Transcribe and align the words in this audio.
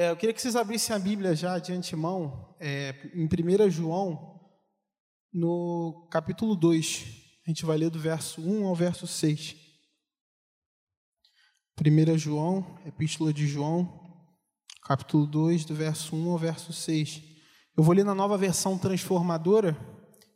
É, 0.00 0.10
eu 0.10 0.16
queria 0.16 0.32
que 0.32 0.40
vocês 0.40 0.54
abrissem 0.54 0.94
a 0.94 0.98
Bíblia 1.00 1.34
já 1.34 1.58
de 1.58 1.72
antemão, 1.72 2.54
é, 2.60 2.94
em 3.12 3.26
1 3.26 3.68
João, 3.68 4.38
no 5.32 6.06
capítulo 6.08 6.54
2. 6.54 7.04
A 7.44 7.50
gente 7.50 7.66
vai 7.66 7.76
ler 7.76 7.90
do 7.90 7.98
verso 7.98 8.40
1 8.40 8.64
ao 8.64 8.76
verso 8.76 9.08
6. 9.08 9.56
1 11.84 12.16
João, 12.16 12.78
Epístola 12.86 13.32
de 13.32 13.48
João, 13.48 14.22
capítulo 14.84 15.26
2, 15.26 15.64
do 15.64 15.74
verso 15.74 16.14
1 16.14 16.30
ao 16.30 16.38
verso 16.38 16.72
6. 16.72 17.20
Eu 17.76 17.82
vou 17.82 17.92
ler 17.92 18.04
na 18.04 18.14
nova 18.14 18.38
versão 18.38 18.78
transformadora, 18.78 19.76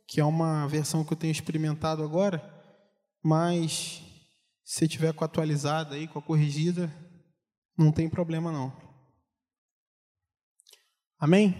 que 0.09 0.19
é 0.19 0.25
uma 0.25 0.67
versão 0.67 1.05
que 1.05 1.13
eu 1.13 1.17
tenho 1.17 1.31
experimentado 1.31 2.03
agora, 2.03 2.43
mas 3.23 4.03
se 4.61 4.89
tiver 4.89 5.13
com 5.13 5.23
a 5.23 5.25
atualizada 5.25 5.95
aí, 5.95 6.05
com 6.05 6.19
a 6.19 6.21
corrigida, 6.21 6.93
não 7.77 7.93
tem 7.93 8.09
problema 8.09 8.51
não. 8.51 8.82
Amém? 11.23 11.55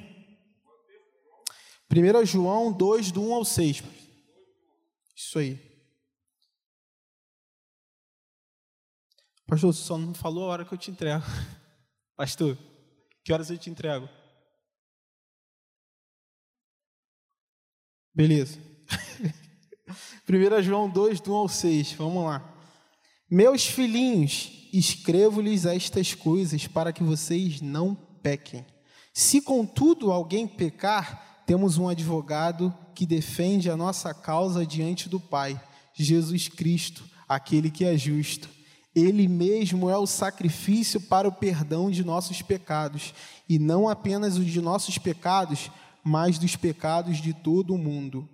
1 1.90 2.26
João 2.26 2.70
2, 2.70 3.14
do 3.14 3.22
1 3.22 3.34
ao 3.34 3.46
6. 3.46 3.82
Isso 5.16 5.40
aí. 5.40 5.58
Pastor, 9.48 9.74
só 9.74 9.98
não 9.98 10.14
falou 10.14 10.44
a 10.44 10.48
hora 10.48 10.66
que 10.66 10.74
eu 10.74 10.78
te 10.78 10.92
entrego. 10.92 11.24
Pastor, 12.14 12.58
que 13.24 13.32
horas 13.32 13.50
eu 13.50 13.58
te 13.58 13.70
entrego? 13.70 14.10
Beleza. 18.14 18.60
1 20.28 20.62
João 20.62 20.90
2, 20.90 21.22
do 21.22 21.32
1 21.32 21.36
ao 21.36 21.48
6. 21.48 21.94
Vamos 21.94 22.26
lá. 22.26 22.54
Meus 23.32 23.66
filhinhos, 23.66 24.68
escrevo-lhes 24.74 25.66
estas 25.66 26.14
coisas 26.14 26.68
para 26.68 26.92
que 26.92 27.02
vocês 27.02 27.62
não 27.62 27.96
pequem. 27.96 28.73
Se 29.14 29.40
contudo 29.40 30.12
alguém 30.12 30.48
pecar, 30.48 31.44
temos 31.46 31.78
um 31.78 31.88
advogado 31.88 32.76
que 32.96 33.06
defende 33.06 33.70
a 33.70 33.78
nossa 33.78 34.12
causa 34.12 34.66
diante 34.66 35.08
do 35.08 35.20
Pai, 35.20 35.62
Jesus 35.94 36.48
Cristo, 36.48 37.04
aquele 37.30 37.70
que 37.70 37.86
é 37.86 37.96
justo. 37.96 38.50
Ele 38.96 39.28
mesmo 39.28 39.88
é 39.88 39.98
o 39.98 40.08
sacrifício 40.08 41.00
para 41.00 41.28
o 41.28 41.32
perdão 41.32 41.92
de 41.92 42.04
nossos 42.04 42.42
pecados, 42.42 43.14
e 43.48 43.60
não 43.60 43.88
apenas 43.88 44.38
os 44.38 44.48
de 44.48 44.60
nossos 44.60 44.98
pecados, 44.98 45.70
mas 46.04 46.40
dos 46.40 46.56
pecados 46.56 47.18
de 47.18 47.34
todo 47.34 47.76
o 47.76 47.78
mundo. 47.78 48.28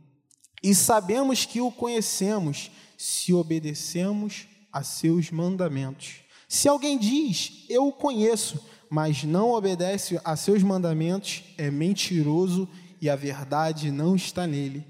E 0.64 0.74
sabemos 0.74 1.46
que 1.46 1.60
o 1.60 1.72
conhecemos 1.72 2.72
se 2.98 3.34
obedecemos 3.34 4.48
a 4.72 4.82
seus 4.82 5.30
mandamentos. 5.30 6.22
Se 6.48 6.68
alguém 6.68 6.98
diz, 6.98 7.66
eu 7.70 7.88
o 7.88 7.94
conheço, 7.94 8.60
mas 8.90 9.24
não 9.24 9.52
obedece 9.52 10.20
a 10.24 10.36
seus 10.36 10.64
mandamentos, 10.64 11.44
é 11.58 11.70
mentiroso 11.70 12.68
e 13.02 13.10
a 13.10 13.16
verdade 13.16 13.92
não 13.92 14.16
está 14.16 14.48
nele. 14.48 14.86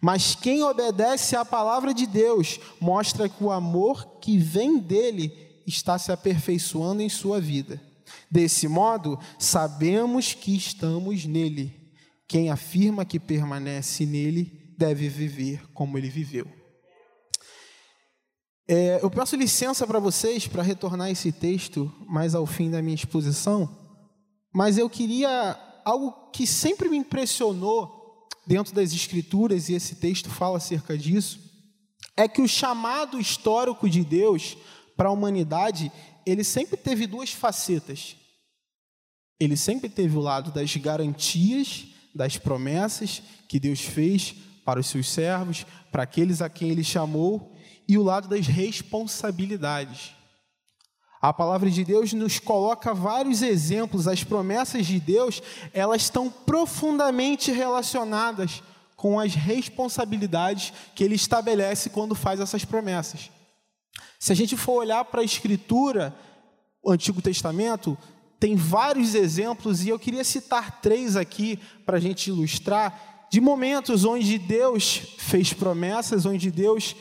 Mas 0.00 0.34
quem 0.34 0.62
obedece 0.62 1.36
à 1.36 1.44
palavra 1.44 1.94
de 1.94 2.06
Deus 2.06 2.58
mostra 2.80 3.28
que 3.28 3.44
o 3.44 3.52
amor 3.52 4.18
que 4.20 4.36
vem 4.36 4.78
dele 4.78 5.32
está 5.66 5.98
se 5.98 6.10
aperfeiçoando 6.10 7.02
em 7.02 7.08
sua 7.08 7.40
vida. 7.40 7.80
Desse 8.30 8.66
modo, 8.66 9.18
sabemos 9.38 10.34
que 10.34 10.56
estamos 10.56 11.24
nele. 11.24 11.72
Quem 12.26 12.50
afirma 12.50 13.04
que 13.04 13.20
permanece 13.20 14.04
nele 14.04 14.74
deve 14.76 15.08
viver 15.08 15.62
como 15.72 15.96
ele 15.96 16.08
viveu. 16.08 16.61
É, 18.74 19.00
eu 19.02 19.10
peço 19.10 19.36
licença 19.36 19.86
para 19.86 19.98
vocês 19.98 20.48
para 20.48 20.62
retornar 20.62 21.10
esse 21.10 21.30
texto 21.30 21.92
mais 22.08 22.34
ao 22.34 22.46
fim 22.46 22.70
da 22.70 22.80
minha 22.80 22.94
exposição, 22.94 23.68
mas 24.50 24.78
eu 24.78 24.88
queria 24.88 25.60
algo 25.84 26.30
que 26.32 26.46
sempre 26.46 26.88
me 26.88 26.96
impressionou 26.96 28.26
dentro 28.46 28.74
das 28.74 28.94
Escrituras, 28.94 29.68
e 29.68 29.74
esse 29.74 29.96
texto 29.96 30.30
fala 30.30 30.56
acerca 30.56 30.96
disso, 30.96 31.38
é 32.16 32.26
que 32.26 32.40
o 32.40 32.48
chamado 32.48 33.20
histórico 33.20 33.90
de 33.90 34.02
Deus 34.02 34.56
para 34.96 35.10
a 35.10 35.12
humanidade, 35.12 35.92
ele 36.24 36.42
sempre 36.42 36.78
teve 36.78 37.06
duas 37.06 37.30
facetas. 37.30 38.16
Ele 39.38 39.54
sempre 39.54 39.90
teve 39.90 40.16
o 40.16 40.20
lado 40.22 40.50
das 40.50 40.74
garantias, 40.76 41.88
das 42.14 42.38
promessas 42.38 43.22
que 43.46 43.60
Deus 43.60 43.82
fez 43.82 44.34
para 44.64 44.80
os 44.80 44.86
seus 44.86 45.10
servos, 45.10 45.66
para 45.90 46.04
aqueles 46.04 46.40
a 46.40 46.48
quem 46.48 46.70
ele 46.70 46.82
chamou, 46.82 47.52
e 47.88 47.98
o 47.98 48.02
lado 48.02 48.28
das 48.28 48.46
responsabilidades. 48.46 50.12
A 51.20 51.32
palavra 51.32 51.70
de 51.70 51.84
Deus 51.84 52.12
nos 52.12 52.40
coloca 52.40 52.92
vários 52.92 53.42
exemplos, 53.42 54.08
as 54.08 54.24
promessas 54.24 54.86
de 54.86 54.98
Deus, 54.98 55.40
elas 55.72 56.02
estão 56.02 56.28
profundamente 56.28 57.52
relacionadas 57.52 58.62
com 58.96 59.20
as 59.20 59.34
responsabilidades 59.34 60.72
que 60.94 61.04
ele 61.04 61.14
estabelece 61.14 61.90
quando 61.90 62.14
faz 62.14 62.40
essas 62.40 62.64
promessas. 62.64 63.30
Se 64.18 64.32
a 64.32 64.36
gente 64.36 64.56
for 64.56 64.74
olhar 64.74 65.04
para 65.04 65.20
a 65.20 65.24
Escritura, 65.24 66.14
o 66.82 66.90
Antigo 66.90 67.22
Testamento, 67.22 67.96
tem 68.38 68.56
vários 68.56 69.14
exemplos, 69.14 69.84
e 69.84 69.88
eu 69.88 69.98
queria 69.98 70.24
citar 70.24 70.80
três 70.80 71.16
aqui 71.16 71.56
para 71.86 71.98
a 71.98 72.00
gente 72.00 72.30
ilustrar, 72.30 73.28
de 73.30 73.40
momentos 73.40 74.04
onde 74.04 74.38
Deus 74.38 75.00
fez 75.18 75.52
promessas, 75.52 76.26
onde 76.26 76.50
Deus 76.50 76.96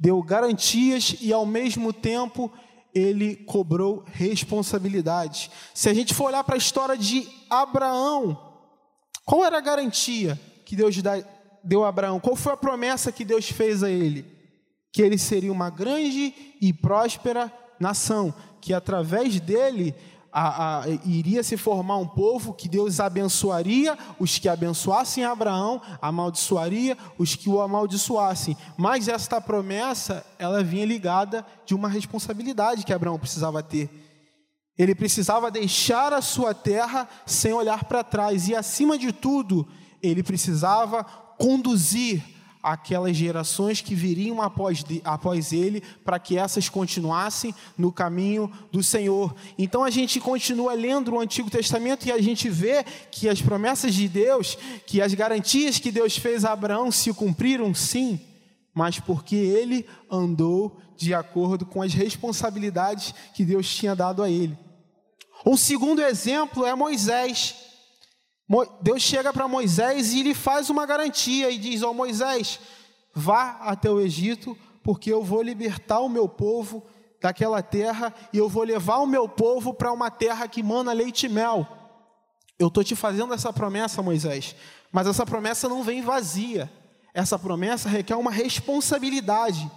deu 0.00 0.22
garantias 0.22 1.14
e, 1.20 1.30
ao 1.30 1.44
mesmo 1.44 1.92
tempo, 1.92 2.50
ele 2.94 3.36
cobrou 3.36 4.02
responsabilidades. 4.06 5.50
Se 5.74 5.90
a 5.90 5.94
gente 5.94 6.14
for 6.14 6.24
olhar 6.24 6.42
para 6.42 6.54
a 6.54 6.58
história 6.58 6.96
de 6.96 7.28
Abraão, 7.50 8.36
qual 9.26 9.44
era 9.44 9.58
a 9.58 9.60
garantia 9.60 10.40
que 10.64 10.74
Deus 10.74 10.96
deu 11.62 11.84
a 11.84 11.88
Abraão? 11.88 12.18
Qual 12.18 12.34
foi 12.34 12.54
a 12.54 12.56
promessa 12.56 13.12
que 13.12 13.24
Deus 13.26 13.50
fez 13.50 13.82
a 13.82 13.90
ele? 13.90 14.24
Que 14.90 15.02
ele 15.02 15.18
seria 15.18 15.52
uma 15.52 15.68
grande 15.68 16.34
e 16.60 16.72
próspera 16.72 17.52
nação, 17.78 18.34
que 18.60 18.72
através 18.72 19.38
dele 19.38 19.94
a, 20.32 20.80
a, 20.80 20.88
iria 21.04 21.42
se 21.42 21.56
formar 21.56 21.96
um 21.96 22.06
povo 22.06 22.52
que 22.52 22.68
Deus 22.68 23.00
abençoaria 23.00 23.98
os 24.18 24.38
que 24.38 24.48
abençoassem 24.48 25.24
Abraão, 25.24 25.80
amaldiçoaria 26.00 26.96
os 27.18 27.34
que 27.34 27.48
o 27.48 27.60
amaldiçoassem. 27.60 28.56
Mas 28.76 29.08
esta 29.08 29.40
promessa, 29.40 30.24
ela 30.38 30.62
vinha 30.62 30.86
ligada 30.86 31.44
de 31.66 31.74
uma 31.74 31.88
responsabilidade 31.88 32.84
que 32.84 32.92
Abraão 32.92 33.18
precisava 33.18 33.62
ter. 33.62 33.90
Ele 34.78 34.94
precisava 34.94 35.50
deixar 35.50 36.12
a 36.12 36.22
sua 36.22 36.54
terra 36.54 37.08
sem 37.26 37.52
olhar 37.52 37.84
para 37.84 38.04
trás 38.04 38.48
e, 38.48 38.54
acima 38.54 38.96
de 38.96 39.12
tudo, 39.12 39.68
ele 40.02 40.22
precisava 40.22 41.04
conduzir 41.04 42.22
aquelas 42.62 43.16
gerações 43.16 43.80
que 43.80 43.94
viriam 43.94 44.42
após, 44.42 44.84
de, 44.84 45.00
após 45.04 45.52
ele, 45.52 45.82
para 46.04 46.18
que 46.18 46.36
essas 46.36 46.68
continuassem 46.68 47.54
no 47.76 47.90
caminho 47.90 48.50
do 48.70 48.82
Senhor. 48.82 49.34
Então 49.58 49.82
a 49.82 49.90
gente 49.90 50.20
continua 50.20 50.74
lendo 50.74 51.14
o 51.14 51.20
Antigo 51.20 51.50
Testamento 51.50 52.06
e 52.06 52.12
a 52.12 52.20
gente 52.20 52.48
vê 52.48 52.84
que 53.10 53.28
as 53.28 53.40
promessas 53.40 53.94
de 53.94 54.08
Deus, 54.08 54.58
que 54.86 55.00
as 55.00 55.14
garantias 55.14 55.78
que 55.78 55.90
Deus 55.90 56.16
fez 56.16 56.44
a 56.44 56.52
Abraão 56.52 56.90
se 56.90 57.12
cumpriram 57.14 57.74
sim, 57.74 58.20
mas 58.74 59.00
porque 59.00 59.36
ele 59.36 59.86
andou 60.10 60.78
de 60.96 61.14
acordo 61.14 61.64
com 61.64 61.80
as 61.80 61.94
responsabilidades 61.94 63.14
que 63.34 63.44
Deus 63.44 63.74
tinha 63.74 63.96
dado 63.96 64.22
a 64.22 64.30
ele. 64.30 64.56
Um 65.44 65.56
segundo 65.56 66.02
exemplo 66.02 66.66
é 66.66 66.74
Moisés. 66.74 67.69
Deus 68.80 69.02
chega 69.02 69.32
para 69.32 69.46
Moisés 69.46 70.12
e 70.12 70.22
lhe 70.22 70.34
faz 70.34 70.70
uma 70.70 70.84
garantia 70.84 71.50
e 71.50 71.58
diz: 71.58 71.82
Ó 71.82 71.90
oh, 71.90 71.94
Moisés, 71.94 72.58
vá 73.14 73.58
até 73.60 73.88
o 73.88 74.00
Egito, 74.00 74.58
porque 74.82 75.12
eu 75.12 75.22
vou 75.22 75.40
libertar 75.40 76.00
o 76.00 76.08
meu 76.08 76.28
povo 76.28 76.84
daquela 77.20 77.62
terra 77.62 78.12
e 78.32 78.38
eu 78.38 78.48
vou 78.48 78.64
levar 78.64 78.98
o 78.98 79.06
meu 79.06 79.28
povo 79.28 79.72
para 79.72 79.92
uma 79.92 80.10
terra 80.10 80.48
que 80.48 80.62
mana 80.62 80.92
leite 80.92 81.26
e 81.26 81.28
mel. 81.28 81.66
Eu 82.58 82.68
estou 82.68 82.82
te 82.82 82.96
fazendo 82.96 83.32
essa 83.32 83.52
promessa, 83.52 84.02
Moisés, 84.02 84.56
mas 84.90 85.06
essa 85.06 85.24
promessa 85.24 85.68
não 85.68 85.84
vem 85.84 86.02
vazia. 86.02 86.70
Essa 87.14 87.38
promessa 87.38 87.88
requer 87.88 88.16
uma 88.16 88.30
responsabilidade. 88.30 89.70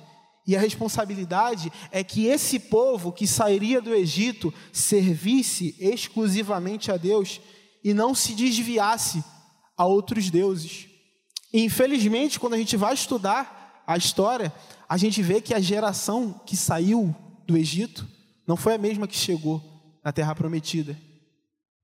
E 0.46 0.56
a 0.58 0.60
responsabilidade 0.60 1.72
é 1.92 2.04
que 2.04 2.26
esse 2.26 2.60
povo 2.60 3.12
que 3.12 3.26
sairia 3.26 3.82
do 3.82 3.94
Egito 3.94 4.54
servisse 4.72 5.76
exclusivamente 5.80 6.92
a 6.92 6.98
Deus 6.98 7.40
e 7.84 7.94
não 7.94 8.16
se 8.16 8.34
desviasse 8.34 9.24
a 9.78 9.86
outros 9.86 10.30
deuses. 10.30 10.88
E, 11.52 11.64
infelizmente, 11.64 12.40
quando 12.40 12.54
a 12.54 12.58
gente 12.58 12.78
vai 12.78 12.94
estudar 12.94 13.84
a 13.86 13.98
história, 13.98 14.54
a 14.88 14.98
gente 14.98 15.22
vê 15.22 15.42
que 15.42 15.54
a 15.54 15.60
geração 15.60 16.42
que 16.46 16.56
saiu 16.56 17.16
do 17.46 17.58
Egito 17.58 18.08
não 18.48 18.56
foi 18.56 18.76
a 18.76 18.78
mesma 18.78 19.08
que 19.08 19.16
chegou 19.16 19.62
na 20.04 20.12
Terra 20.12 20.36
Prometida. 20.36 20.98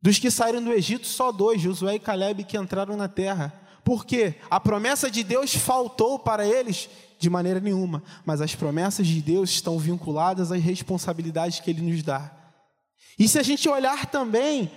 Dos 0.01 0.17
que 0.17 0.31
saíram 0.31 0.63
do 0.63 0.71
Egito, 0.71 1.07
só 1.07 1.31
dois, 1.31 1.61
Josué 1.61 1.95
e 1.95 1.99
Caleb, 1.99 2.45
que 2.45 2.57
entraram 2.57 2.95
na 2.95 3.07
terra. 3.07 3.53
Por 3.83 4.05
quê? 4.05 4.35
A 4.49 4.59
promessa 4.59 5.11
de 5.11 5.23
Deus 5.23 5.53
faltou 5.53 6.17
para 6.17 6.47
eles 6.47 6.89
de 7.17 7.29
maneira 7.29 7.59
nenhuma, 7.59 8.01
mas 8.25 8.39
as 8.39 8.55
promessas 8.55 9.05
de 9.05 9.21
Deus 9.21 9.49
estão 9.49 9.77
vinculadas 9.77 10.53
às 10.53 10.63
responsabilidades 10.63 11.59
que 11.59 11.69
Ele 11.69 11.81
nos 11.81 12.01
dá. 12.01 12.31
E 13.17 13.27
se 13.27 13.37
a 13.37 13.43
gente 13.43 13.67
olhar 13.67 14.05
também 14.05 14.71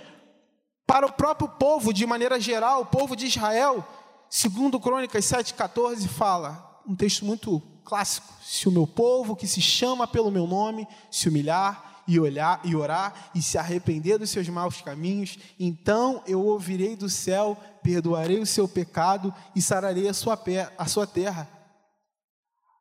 Para 0.85 1.05
o 1.05 1.11
próprio 1.11 1.47
povo, 1.47 1.93
de 1.93 2.05
maneira 2.05 2.39
geral, 2.39 2.81
o 2.81 2.85
povo 2.85 3.15
de 3.15 3.27
Israel, 3.27 3.85
segundo 4.29 4.79
Crônicas 4.79 5.25
7,14, 5.25 6.07
fala, 6.07 6.81
um 6.87 6.95
texto 6.95 7.25
muito 7.25 7.61
clássico: 7.83 8.27
se 8.41 8.67
o 8.67 8.71
meu 8.71 8.85
povo, 8.85 9.35
que 9.35 9.47
se 9.47 9.61
chama 9.61 10.07
pelo 10.07 10.31
meu 10.31 10.45
nome, 10.45 10.87
se 11.09 11.29
humilhar 11.29 12.03
e 12.07 12.19
olhar 12.19 12.59
e 12.63 12.75
orar 12.75 13.31
e 13.33 13.41
se 13.41 13.57
arrepender 13.57 14.17
dos 14.17 14.29
seus 14.29 14.47
maus 14.49 14.81
caminhos, 14.81 15.37
então 15.59 16.21
eu 16.27 16.43
ouvirei 16.45 16.95
do 16.95 17.09
céu, 17.09 17.57
perdoarei 17.81 18.39
o 18.39 18.45
seu 18.45 18.67
pecado 18.67 19.33
e 19.55 19.61
sararei 19.61 20.07
a 20.07 20.13
sua, 20.13 20.39
a 20.77 20.85
sua 20.85 21.07
terra. 21.07 21.49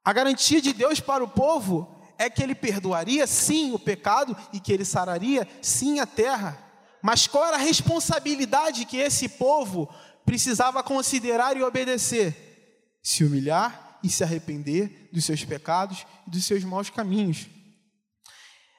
A 0.04 0.12
garantia 0.12 0.60
de 0.60 0.72
Deus 0.72 0.98
para 0.98 1.22
o 1.22 1.28
povo 1.28 1.94
é 2.18 2.28
que 2.28 2.42
ele 2.42 2.54
perdoaria 2.54 3.26
sim 3.26 3.72
o 3.72 3.78
pecado 3.78 4.36
e 4.52 4.58
que 4.58 4.72
ele 4.72 4.84
sararia 4.84 5.48
sim 5.60 6.00
a 6.00 6.06
terra. 6.06 6.71
Mas 7.02 7.26
qual 7.26 7.46
era 7.46 7.56
a 7.56 7.60
responsabilidade 7.60 8.84
que 8.84 8.96
esse 8.96 9.28
povo 9.28 9.92
precisava 10.24 10.82
considerar 10.82 11.56
e 11.56 11.62
obedecer? 11.62 12.96
Se 13.02 13.24
humilhar 13.24 13.98
e 14.04 14.08
se 14.08 14.22
arrepender 14.22 15.08
dos 15.12 15.24
seus 15.24 15.44
pecados 15.44 16.06
e 16.26 16.30
dos 16.30 16.44
seus 16.44 16.62
maus 16.62 16.88
caminhos. 16.88 17.46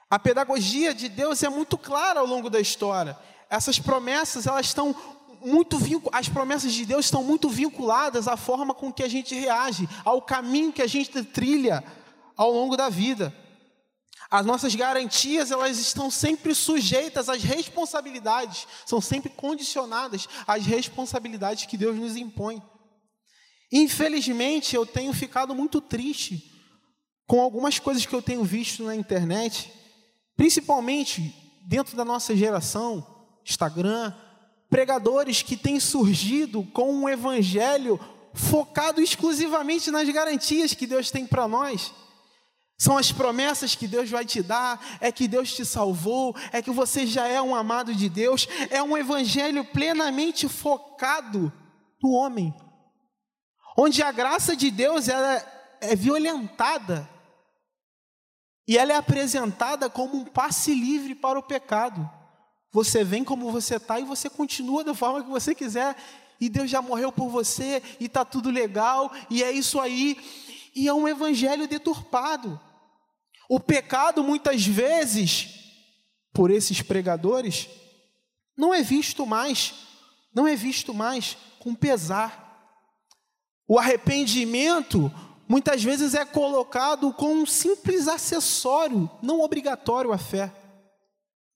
A 0.10 0.18
pedagogia 0.18 0.94
de 0.94 1.10
Deus 1.10 1.44
é 1.44 1.50
muito 1.50 1.78
clara 1.78 2.20
ao 2.20 2.26
longo 2.26 2.50
da 2.50 2.60
história. 2.60 3.18
Essas 3.50 3.80
promessas, 3.80 4.48
elas 4.48 4.68
estão 4.68 4.96
muito 5.44 5.78
as 6.14 6.30
promessas 6.30 6.72
de 6.72 6.86
Deus 6.86 7.06
estão 7.06 7.22
muito 7.22 7.50
vinculadas 7.50 8.30
à 8.30 8.38
forma 8.38 8.74
com 8.74 8.94
que 8.94 9.04
a 9.04 9.10
gente 9.10 9.36
reage, 9.36 9.90
ao 10.06 10.22
caminho 10.22 10.72
que 10.72 10.82
a 10.82 10.88
gente 10.88 11.22
trilha 11.26 11.84
ao 12.38 12.50
longo 12.52 12.78
da 12.78 12.90
vida. 12.90 13.36
As 14.34 14.48
nossas 14.48 14.74
garantias, 14.74 15.52
elas 15.52 15.78
estão 15.78 16.10
sempre 16.10 16.56
sujeitas 16.56 17.30
às 17.30 17.44
responsabilidades, 17.44 18.66
são 18.84 19.00
sempre 19.00 19.30
condicionadas 19.30 20.28
às 20.48 20.66
responsabilidades 20.66 21.68
que 21.68 21.78
Deus 21.78 21.96
nos 21.96 22.16
impõe. 22.16 22.60
Infelizmente, 23.72 24.76
eu 24.76 24.88
tenho 24.88 25.14
ficado 25.14 25.54
muito 25.54 25.80
triste 25.80 26.52
com 27.28 27.42
algumas 27.42 27.78
coisas 27.78 28.08
que 28.08 28.16
eu 28.16 28.24
tenho 28.24 28.44
visto 28.44 28.84
na 28.84 28.96
internet, 28.96 29.72
principalmente 30.36 31.32
dentro 31.68 31.96
da 31.96 32.04
nossa 32.04 32.36
geração, 32.36 33.06
Instagram, 33.48 34.12
pregadores 34.68 35.44
que 35.44 35.56
têm 35.56 35.80
surgido 35.80 36.64
com 36.74 36.92
um 36.92 37.08
evangelho 37.08 38.00
focado 38.34 39.00
exclusivamente 39.00 39.92
nas 39.92 40.10
garantias 40.10 40.74
que 40.74 40.88
Deus 40.88 41.12
tem 41.12 41.24
para 41.24 41.48
nós. 41.48 41.94
São 42.84 42.98
as 42.98 43.14
promessas 43.14 43.76
que 43.76 43.88
Deus 43.88 44.10
vai 44.10 44.26
te 44.26 44.44
dar, 44.44 44.78
é 45.00 45.10
que 45.10 45.26
Deus 45.26 45.54
te 45.54 45.64
salvou, 45.64 46.36
é 46.52 46.62
que 46.62 46.70
você 46.70 47.08
já 47.08 47.26
é 47.26 47.42
um 47.42 47.56
amado 47.56 47.96
de 47.96 48.10
Deus, 48.10 48.46
é 48.70 48.84
um 48.84 48.98
evangelho 48.98 49.64
plenamente 49.64 50.50
focado 50.50 51.50
no 52.04 52.12
homem, 52.12 52.54
onde 53.78 54.04
a 54.04 54.12
graça 54.12 54.54
de 54.54 54.70
Deus 54.70 55.08
ela 55.08 55.42
é 55.80 55.96
violentada 55.96 57.10
e 58.68 58.78
ela 58.78 58.92
é 58.92 58.98
apresentada 58.98 59.90
como 59.90 60.18
um 60.18 60.26
passe 60.26 60.76
livre 60.76 61.16
para 61.16 61.40
o 61.40 61.44
pecado. 61.44 62.12
Você 62.70 63.02
vem 63.02 63.24
como 63.24 63.50
você 63.50 63.78
está 63.78 63.98
e 63.98 64.04
você 64.04 64.30
continua 64.30 64.84
da 64.84 64.94
forma 64.94 65.24
que 65.24 65.30
você 65.30 65.56
quiser. 65.56 65.96
E 66.38 66.50
Deus 66.50 66.70
já 66.70 66.82
morreu 66.82 67.14
por 67.14 67.30
você 67.30 67.82
e 67.98 68.08
está 68.08 68.26
tudo 68.26 68.50
legal 68.50 69.10
e 69.30 69.42
é 69.42 69.54
isso 69.54 69.80
aí. 69.80 70.18
E 70.76 70.86
é 70.86 70.94
um 70.94 71.08
evangelho 71.08 71.66
deturpado. 71.66 72.60
O 73.50 73.60
pecado, 73.60 74.24
muitas 74.24 74.66
vezes, 74.66 75.50
por 76.34 76.50
esses 76.50 76.82
pregadores, 76.82 77.70
não 78.58 78.74
é 78.74 78.82
visto 78.82 79.26
mais, 79.26 79.74
não 80.34 80.48
é 80.48 80.56
visto 80.56 80.94
mais 80.94 81.38
com 81.60 81.76
pesar. 81.76 82.42
O 83.68 83.80
arrependimento, 83.80 85.12
muitas 85.48 85.84
vezes, 85.84 86.14
é 86.14 86.26
colocado 86.26 87.14
como 87.14 87.42
um 87.42 87.46
simples 87.46 88.08
acessório, 88.08 89.10
não 89.22 89.42
obrigatório 89.42 90.12
à 90.12 90.18
fé. 90.18 90.52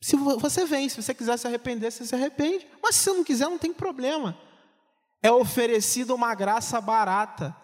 Se 0.01 0.15
você 0.15 0.65
vem, 0.65 0.87
se 0.87 1.01
você 1.01 1.13
quiser 1.13 1.37
se 1.37 1.47
arrepender, 1.47 1.91
você 1.91 2.05
se 2.05 2.15
arrepende. 2.15 2.67
Mas 2.81 2.95
se 2.95 3.03
você 3.03 3.13
não 3.13 3.23
quiser, 3.23 3.45
não 3.49 3.57
tem 3.57 3.73
problema. 3.73 4.37
É 5.21 5.31
oferecida 5.31 6.13
uma 6.13 6.33
graça 6.35 6.79
barata, 6.79 7.55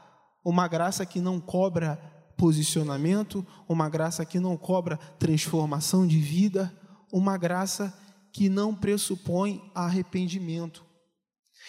uma 0.44 0.68
graça 0.68 1.06
que 1.06 1.20
não 1.20 1.40
cobra 1.40 2.13
posicionamento, 2.38 3.46
uma 3.68 3.90
graça 3.90 4.26
que 4.26 4.40
não 4.40 4.58
cobra 4.58 4.98
transformação 5.20 6.06
de 6.08 6.20
vida, 6.20 6.72
uma 7.12 7.38
graça 7.38 7.94
que 8.32 8.50
não 8.50 8.74
pressupõe 8.74 9.72
arrependimento. 9.76 10.84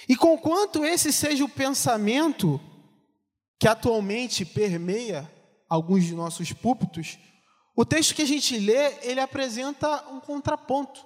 E 0.09 0.17
conquanto 0.17 0.85
esse 0.85 1.13
seja 1.13 1.45
o 1.45 1.49
pensamento 1.49 2.61
que 3.59 3.69
atualmente 3.69 4.45
permeia 4.45 5.31
alguns 5.69 6.05
de 6.05 6.15
nossos 6.15 6.53
púlpitos, 6.53 7.19
o 7.77 7.85
texto 7.85 8.15
que 8.15 8.23
a 8.23 8.27
gente 8.27 8.59
lê, 8.59 8.99
ele 9.03 9.21
apresenta 9.21 10.09
um 10.11 10.21
contraponto. 10.21 11.05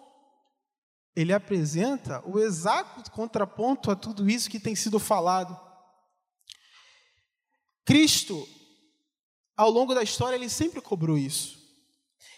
Ele 1.17 1.33
apresenta 1.33 2.23
o 2.27 2.39
exato 2.39 3.11
contraponto 3.11 3.91
a 3.91 3.97
tudo 3.97 4.29
isso 4.29 4.51
que 4.51 4.61
tem 4.61 4.77
sido 4.77 4.99
falado. 5.01 5.59
Cristo, 7.85 8.47
ao 9.59 9.69
longo 9.71 9.93
da 9.93 10.05
história, 10.05 10.37
ele 10.37 10.49
sempre 10.49 10.81
cobrou 10.81 11.19
isso. 11.19 11.59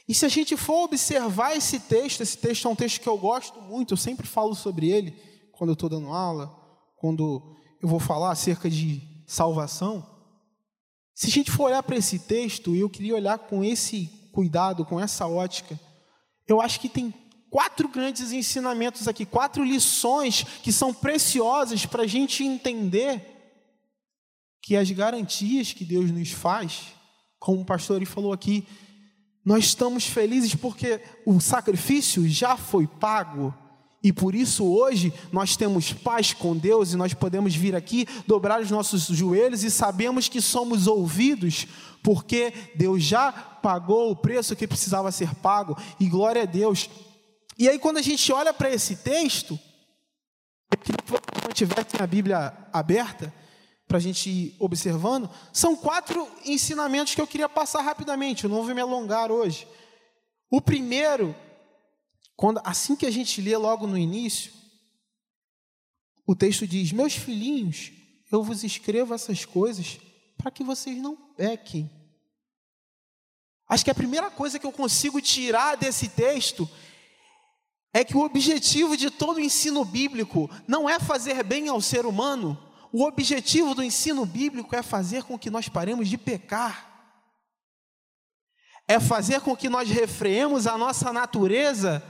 E 0.08 0.14
se 0.14 0.25
a 0.25 0.28
gente 0.28 0.56
for 0.56 0.84
observar 0.84 1.55
esse 1.55 1.78
texto, 1.78 2.22
esse 2.22 2.38
texto 2.38 2.67
é 2.67 2.70
um 2.70 2.75
texto 2.75 3.00
que 3.00 3.08
eu 3.08 3.19
gosto 3.19 3.61
muito, 3.61 3.93
eu 3.93 3.99
sempre 3.99 4.26
falo 4.26 4.55
sobre 4.55 4.88
ele 4.88 5.12
quando 5.52 5.70
eu 5.70 5.75
estou 5.75 5.90
dando 5.90 6.08
aula, 6.08 6.49
quando 6.96 7.55
eu 7.82 7.87
vou 7.88 8.00
falar 8.00 8.31
acerca 8.31 8.70
de 8.70 9.02
salvação. 9.26 10.05
Se 11.14 11.26
a 11.26 11.31
gente 11.31 11.50
for 11.50 11.64
olhar 11.64 11.82
para 11.82 11.96
esse 11.96 12.19
texto, 12.20 12.75
e 12.75 12.81
eu 12.81 12.88
queria 12.88 13.14
olhar 13.14 13.38
com 13.38 13.62
esse 13.62 14.06
cuidado, 14.32 14.87
com 14.87 14.99
essa 14.99 15.26
ótica, 15.26 15.78
eu 16.49 16.61
acho 16.61 16.81
que 16.81 16.88
tem 16.88 17.12
quatro 17.50 17.87
grandes 17.87 18.32
ensinamentos 18.32 19.06
aqui, 19.06 19.26
quatro 19.26 19.62
lições 19.62 20.43
que 20.62 20.72
são 20.72 20.94
preciosas 20.94 21.84
para 21.84 22.05
a 22.05 22.06
gente 22.06 22.43
entender 22.43 23.26
que 24.62 24.75
as 24.75 24.90
garantias 24.90 25.72
que 25.72 25.84
Deus 25.84 26.11
nos 26.11 26.31
faz, 26.31 26.94
como 27.40 27.62
o 27.62 27.64
pastor 27.64 28.04
falou 28.04 28.32
aqui, 28.32 28.64
nós 29.44 29.64
estamos 29.64 30.06
felizes 30.06 30.54
porque 30.54 31.00
o 31.25 31.40
sacrifício 31.40 32.28
já 32.28 32.56
foi 32.56 32.87
pago. 32.87 33.52
E 34.02 34.12
por 34.12 34.34
isso 34.34 34.64
hoje 34.64 35.12
nós 35.32 35.56
temos 35.56 35.92
paz 35.92 36.32
com 36.32 36.56
Deus 36.56 36.93
e 36.93 36.96
nós 36.96 37.12
podemos 37.12 37.55
vir 37.55 37.74
aqui, 37.74 38.06
dobrar 38.26 38.60
os 38.60 38.70
nossos 38.70 39.05
joelhos 39.05 39.65
e 39.65 39.70
sabemos 39.70 40.29
que 40.29 40.41
somos 40.41 40.86
ouvidos, 40.86 41.67
porque 42.03 42.53
Deus 42.74 43.03
já 43.03 43.32
pagou 43.32 44.10
o 44.10 44.17
preço 44.17 44.56
que 44.56 44.67
precisava 44.67 45.10
ser 45.10 45.34
pago, 45.34 45.76
e 45.98 46.08
glória 46.08 46.43
a 46.43 46.46
Deus. 46.46 46.88
E 47.58 47.69
aí, 47.69 47.79
quando 47.79 47.98
a 47.98 48.03
gente 48.03 48.32
olha 48.32 48.55
para 48.55 48.70
esse 48.70 48.96
texto, 48.96 49.58
eu 50.72 50.79
queria 50.79 51.03
que 51.03 51.10
vocês 51.10 51.44
mantivessem 51.46 52.00
a 52.00 52.06
Bíblia 52.06 52.55
aberta, 52.72 53.34
para 53.91 53.99
a 53.99 54.01
gente 54.01 54.31
ir 54.31 54.56
observando, 54.61 55.29
são 55.53 55.75
quatro 55.75 56.31
ensinamentos 56.44 57.13
que 57.13 57.20
eu 57.20 57.27
queria 57.27 57.49
passar 57.49 57.82
rapidamente, 57.82 58.44
eu 58.44 58.51
não 58.51 58.63
vou 58.63 58.73
me 58.73 58.81
alongar 58.81 59.32
hoje. 59.32 59.67
O 60.49 60.61
primeiro 60.61 61.35
quando, 62.37 62.61
assim 62.63 62.94
que 62.94 63.05
a 63.05 63.11
gente 63.11 63.41
lê 63.41 63.56
logo 63.56 63.89
no 63.89 63.99
início, 63.99 64.53
o 66.25 66.37
texto 66.37 66.69
diz: 66.69 66.93
Meus 66.93 67.15
filhinhos, 67.15 67.91
eu 68.31 68.44
vos 68.44 68.63
escrevo 68.63 69.13
essas 69.13 69.44
coisas 69.44 69.99
para 70.39 70.53
que 70.53 70.63
vocês 70.63 70.97
não 70.97 71.17
pequem. 71.17 71.91
Acho 73.69 73.85
que 73.85 73.91
a 73.91 73.94
primeira 73.94 74.31
coisa 74.31 74.56
que 74.56 74.65
eu 74.65 74.70
consigo 74.70 75.20
tirar 75.20 75.77
desse 75.77 76.11
texto 76.11 76.70
é 77.93 78.05
que 78.05 78.17
o 78.17 78.25
objetivo 78.25 78.97
de 78.97 79.11
todo 79.11 79.39
o 79.39 79.41
ensino 79.41 79.85
bíblico 79.85 80.49
não 80.69 80.89
é 80.89 81.01
fazer 81.01 81.43
bem 81.43 81.67
ao 81.67 81.81
ser 81.81 82.06
humano, 82.06 82.69
o 82.93 83.05
objetivo 83.05 83.75
do 83.75 83.82
ensino 83.82 84.25
bíblico 84.27 84.75
é 84.75 84.82
fazer 84.82 85.25
com 85.25 85.39
que 85.39 85.51
nós 85.51 85.69
paremos 85.69 86.09
de 86.09 86.19
pecar. 86.19 86.89
É 88.89 88.99
fazer 88.99 89.41
com 89.41 89.56
que 89.56 89.69
nós 89.69 89.89
refreemos 89.89 90.67
a 90.67 90.77
nossa 90.77 91.13
natureza 91.13 92.03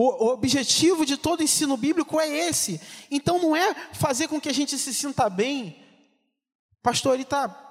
o, 0.00 0.28
objetivo 0.28 1.04
de 1.04 1.16
todo 1.16 1.42
ensino 1.42 1.76
bíblico 1.76 2.20
é 2.20 2.28
esse. 2.28 2.80
Então 3.10 3.40
não 3.40 3.56
é 3.56 3.74
fazer 3.92 4.28
com 4.28 4.40
que 4.40 4.48
a 4.48 4.54
gente 4.54 4.78
se 4.78 4.94
sinta 4.94 5.28
bem. 5.28 5.84
Pastor, 6.80 7.14
ele 7.14 7.24
está 7.24 7.64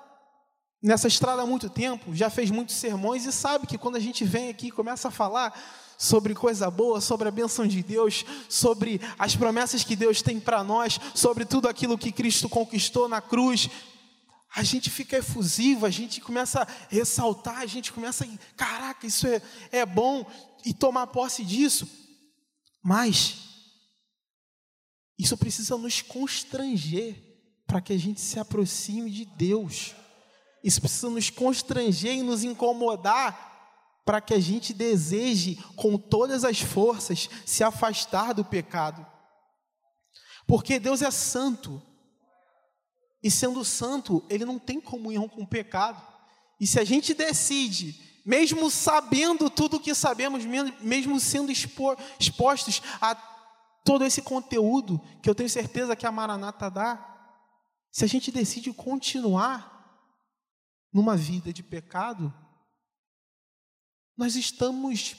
nessa 0.84 1.08
estrada 1.08 1.41
há 1.41 1.46
muito 1.46 1.70
tempo, 1.70 2.13
já 2.13 2.29
fez 2.29 2.51
muitos 2.51 2.75
sermões 2.75 3.25
e 3.25 3.32
sabe 3.32 3.65
que 3.65 3.77
quando 3.77 3.96
a 3.96 4.00
gente 4.01 4.25
vem 4.25 4.50
aqui 4.50 4.67
e 4.67 4.72
começa 4.72 5.08
a 5.08 5.12
falar 5.12 5.58
sobre 5.97 6.35
coisa 6.35 6.69
boa, 6.69 7.01
sobre 7.01 7.27
a 7.27 7.31
bênção 7.31 7.65
de 7.67 7.81
Deus, 7.81 8.23
sobre 8.47 9.01
as 9.17 9.35
promessas 9.35 9.83
que 9.83 9.95
Deus 9.95 10.21
tem 10.21 10.39
para 10.39 10.63
nós, 10.63 10.99
sobre 11.15 11.45
tudo 11.45 11.67
aquilo 11.67 11.97
que 11.97 12.11
Cristo 12.11 12.47
conquistou 12.47 13.09
na 13.09 13.21
cruz, 13.21 13.69
a 14.55 14.63
gente 14.63 14.89
fica 14.89 15.17
efusivo, 15.17 15.85
a 15.85 15.89
gente 15.89 16.21
começa 16.21 16.63
a 16.63 16.67
ressaltar, 16.89 17.59
a 17.59 17.65
gente 17.65 17.91
começa 17.91 18.23
a, 18.23 18.27
caraca, 18.55 19.05
isso 19.05 19.27
é, 19.27 19.41
é 19.71 19.85
bom, 19.85 20.25
e 20.65 20.73
tomar 20.73 21.07
posse 21.07 21.43
disso. 21.43 21.87
Mas 22.83 23.43
Isso 25.17 25.35
precisa 25.35 25.75
nos 25.77 26.01
constranger 26.01 27.15
para 27.65 27.81
que 27.81 27.91
a 27.91 27.97
gente 27.97 28.21
se 28.21 28.39
aproxime 28.39 29.09
de 29.09 29.25
Deus. 29.25 29.95
Isso 30.63 30.79
precisa 30.79 31.09
nos 31.09 31.29
constranger 31.29 32.13
e 32.13 32.21
nos 32.21 32.43
incomodar 32.43 33.56
para 34.07 34.21
que 34.21 34.33
a 34.33 34.39
gente 34.39 34.73
deseje, 34.73 35.61
com 35.75 35.97
todas 35.97 36.45
as 36.45 36.61
forças, 36.61 37.29
se 37.45 37.61
afastar 37.61 38.33
do 38.33 38.45
pecado. 38.45 39.05
Porque 40.47 40.79
Deus 40.79 41.01
é 41.01 41.11
santo. 41.11 41.83
E 43.21 43.29
sendo 43.29 43.65
santo, 43.65 44.23
ele 44.29 44.45
não 44.45 44.57
tem 44.57 44.79
comunhão 44.79 45.27
com 45.27 45.41
o 45.41 45.47
pecado. 45.47 46.01
E 46.57 46.65
se 46.65 46.79
a 46.79 46.85
gente 46.85 47.13
decide, 47.13 48.21
mesmo 48.25 48.71
sabendo 48.71 49.49
tudo 49.49 49.75
o 49.75 49.79
que 49.81 49.93
sabemos, 49.93 50.45
mesmo 50.45 51.19
sendo 51.19 51.51
expostos 51.51 52.81
a 53.01 53.13
todo 53.83 54.05
esse 54.05 54.21
conteúdo 54.21 55.01
que 55.21 55.29
eu 55.29 55.35
tenho 55.35 55.49
certeza 55.49 55.97
que 55.97 56.07
a 56.07 56.11
Maranata 56.13 56.71
dá, 56.71 57.43
se 57.91 58.05
a 58.05 58.07
gente 58.07 58.31
decide 58.31 58.71
continuar 58.71 59.99
numa 60.93 61.17
vida 61.17 61.51
de 61.51 61.61
pecado, 61.61 62.33
nós 64.17 64.36
estamos 64.36 65.15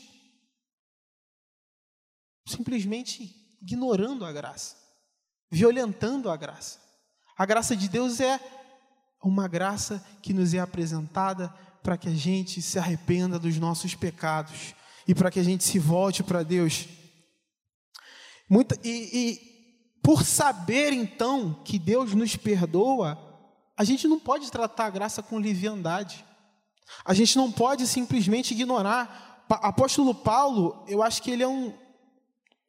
simplesmente 2.46 3.34
ignorando 3.62 4.24
a 4.24 4.32
graça, 4.32 4.76
violentando 5.50 6.30
a 6.30 6.36
graça. 6.36 6.80
A 7.36 7.46
graça 7.46 7.76
de 7.76 7.88
Deus 7.88 8.20
é 8.20 8.40
uma 9.22 9.46
graça 9.46 10.04
que 10.22 10.32
nos 10.32 10.54
é 10.54 10.58
apresentada 10.58 11.48
para 11.82 11.96
que 11.96 12.08
a 12.08 12.14
gente 12.14 12.60
se 12.60 12.78
arrependa 12.78 13.38
dos 13.38 13.56
nossos 13.58 13.94
pecados 13.94 14.74
e 15.06 15.14
para 15.14 15.30
que 15.30 15.38
a 15.38 15.42
gente 15.42 15.64
se 15.64 15.78
volte 15.78 16.22
para 16.22 16.42
Deus. 16.42 16.86
Muita, 18.50 18.78
e, 18.82 19.10
e 19.12 20.00
por 20.02 20.24
saber 20.24 20.92
então 20.92 21.62
que 21.64 21.78
Deus 21.78 22.14
nos 22.14 22.34
perdoa, 22.34 23.16
a 23.76 23.84
gente 23.84 24.08
não 24.08 24.18
pode 24.18 24.50
tratar 24.50 24.86
a 24.86 24.90
graça 24.90 25.22
com 25.22 25.38
liviandade. 25.38 26.24
A 27.04 27.14
gente 27.14 27.36
não 27.36 27.50
pode 27.50 27.86
simplesmente 27.86 28.52
ignorar. 28.52 29.44
Apóstolo 29.48 30.14
Paulo, 30.14 30.84
eu 30.86 31.02
acho 31.02 31.22
que 31.22 31.30
ele 31.30 31.42
é 31.42 31.48
um, 31.48 31.72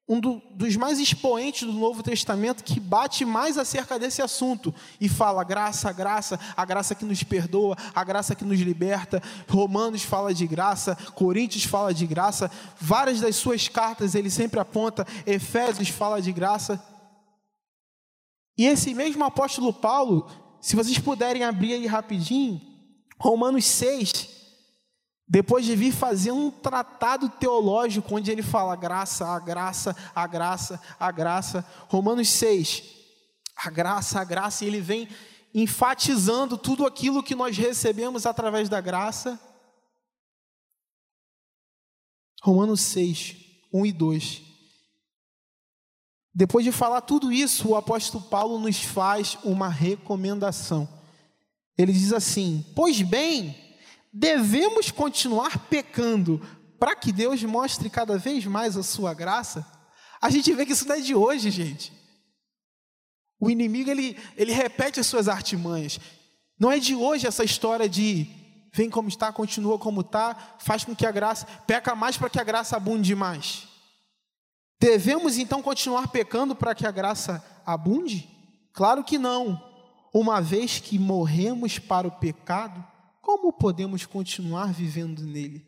um 0.09 0.19
do, 0.19 0.41
dos 0.51 0.75
mais 0.75 0.97
expoentes 0.97 1.67
do 1.67 1.73
Novo 1.73 2.01
Testamento 2.01 2.63
que 2.63 2.79
bate 2.79 3.23
mais 3.23 3.59
acerca 3.59 3.99
desse 3.99 4.23
assunto 4.23 4.73
e 4.99 5.07
fala 5.07 5.43
graça, 5.43 5.91
graça, 5.91 6.39
a 6.57 6.65
graça 6.65 6.95
que 6.95 7.05
nos 7.05 7.21
perdoa, 7.21 7.77
a 7.93 8.03
graça 8.03 8.33
que 8.33 8.43
nos 8.43 8.59
liberta. 8.59 9.21
Romanos 9.47 10.03
fala 10.03 10.33
de 10.33 10.47
graça, 10.47 10.95
Coríntios 11.13 11.65
fala 11.65 11.93
de 11.93 12.07
graça, 12.07 12.49
várias 12.79 13.21
das 13.21 13.35
suas 13.35 13.67
cartas 13.67 14.15
ele 14.15 14.31
sempre 14.31 14.59
aponta, 14.59 15.05
Efésios 15.27 15.89
fala 15.89 16.19
de 16.19 16.31
graça. 16.31 16.83
E 18.57 18.65
esse 18.65 18.93
mesmo 18.95 19.23
apóstolo 19.23 19.71
Paulo, 19.71 20.27
se 20.59 20.75
vocês 20.75 20.97
puderem 20.97 21.43
abrir 21.43 21.73
aí 21.73 21.85
rapidinho, 21.85 22.68
Romanos 23.19 23.65
6, 23.65 24.29
depois 25.27 25.65
de 25.65 25.75
vir 25.75 25.91
fazer 25.91 26.31
um 26.31 26.49
tratado 26.49 27.29
teológico 27.29 28.15
onde 28.15 28.31
ele 28.31 28.41
fala 28.41 28.75
graça, 28.75 29.27
a 29.27 29.39
graça, 29.39 29.95
a 30.15 30.25
graça, 30.25 30.81
a 30.99 31.11
graça. 31.11 31.65
Romanos 31.87 32.29
6, 32.29 32.83
a 33.55 33.69
graça, 33.69 34.19
a 34.19 34.23
graça, 34.23 34.63
e 34.63 34.67
ele 34.67 34.81
vem 34.81 35.07
enfatizando 35.53 36.57
tudo 36.57 36.85
aquilo 36.85 37.21
que 37.21 37.35
nós 37.35 37.57
recebemos 37.57 38.25
através 38.25 38.69
da 38.69 38.81
graça. 38.81 39.39
Romanos 42.41 42.81
6, 42.81 43.35
1 43.73 43.85
e 43.85 43.91
2. 43.91 44.41
Depois 46.33 46.63
de 46.63 46.71
falar 46.71 47.01
tudo 47.01 47.31
isso, 47.31 47.69
o 47.69 47.75
apóstolo 47.75 48.23
Paulo 48.23 48.59
nos 48.59 48.81
faz 48.81 49.37
uma 49.43 49.67
recomendação. 49.67 50.98
Ele 51.79 51.93
diz 51.93 52.11
assim: 52.11 52.65
Pois 52.75 53.01
bem, 53.01 53.55
devemos 54.11 54.91
continuar 54.91 55.69
pecando 55.69 56.45
para 56.77 56.93
que 56.93 57.09
Deus 57.13 57.41
mostre 57.43 57.89
cada 57.89 58.17
vez 58.17 58.45
mais 58.45 58.75
a 58.75 58.83
sua 58.83 59.13
graça? 59.13 59.65
A 60.21 60.29
gente 60.29 60.53
vê 60.53 60.65
que 60.65 60.73
isso 60.73 60.85
não 60.85 60.95
é 60.95 60.99
de 60.99 61.15
hoje, 61.15 61.49
gente. 61.49 61.93
O 63.39 63.49
inimigo 63.49 63.89
ele, 63.89 64.19
ele 64.35 64.51
repete 64.51 64.99
as 64.99 65.07
suas 65.07 65.29
artimanhas. 65.29 65.97
Não 66.59 66.69
é 66.69 66.79
de 66.79 66.93
hoje 66.93 67.25
essa 67.25 67.45
história 67.45 67.87
de 67.87 68.27
vem 68.73 68.89
como 68.89 69.07
está, 69.07 69.31
continua 69.31 69.79
como 69.79 70.01
está, 70.01 70.57
faz 70.59 70.83
com 70.83 70.93
que 70.93 71.05
a 71.05 71.11
graça, 71.11 71.47
peca 71.65 71.95
mais 71.95 72.17
para 72.17 72.29
que 72.29 72.41
a 72.41 72.43
graça 72.43 72.75
abunde 72.75 73.15
mais. 73.15 73.69
Devemos 74.81 75.37
então 75.37 75.61
continuar 75.61 76.09
pecando 76.09 76.53
para 76.53 76.75
que 76.75 76.85
a 76.85 76.91
graça 76.91 77.41
abunde? 77.65 78.29
Claro 78.73 79.01
que 79.01 79.17
não. 79.17 79.68
Uma 80.13 80.41
vez 80.41 80.79
que 80.79 80.97
morremos 80.97 81.77
para 81.77 82.07
o 82.07 82.11
pecado, 82.11 82.85
como 83.21 83.53
podemos 83.53 84.05
continuar 84.05 84.73
vivendo 84.73 85.23
nele? 85.23 85.67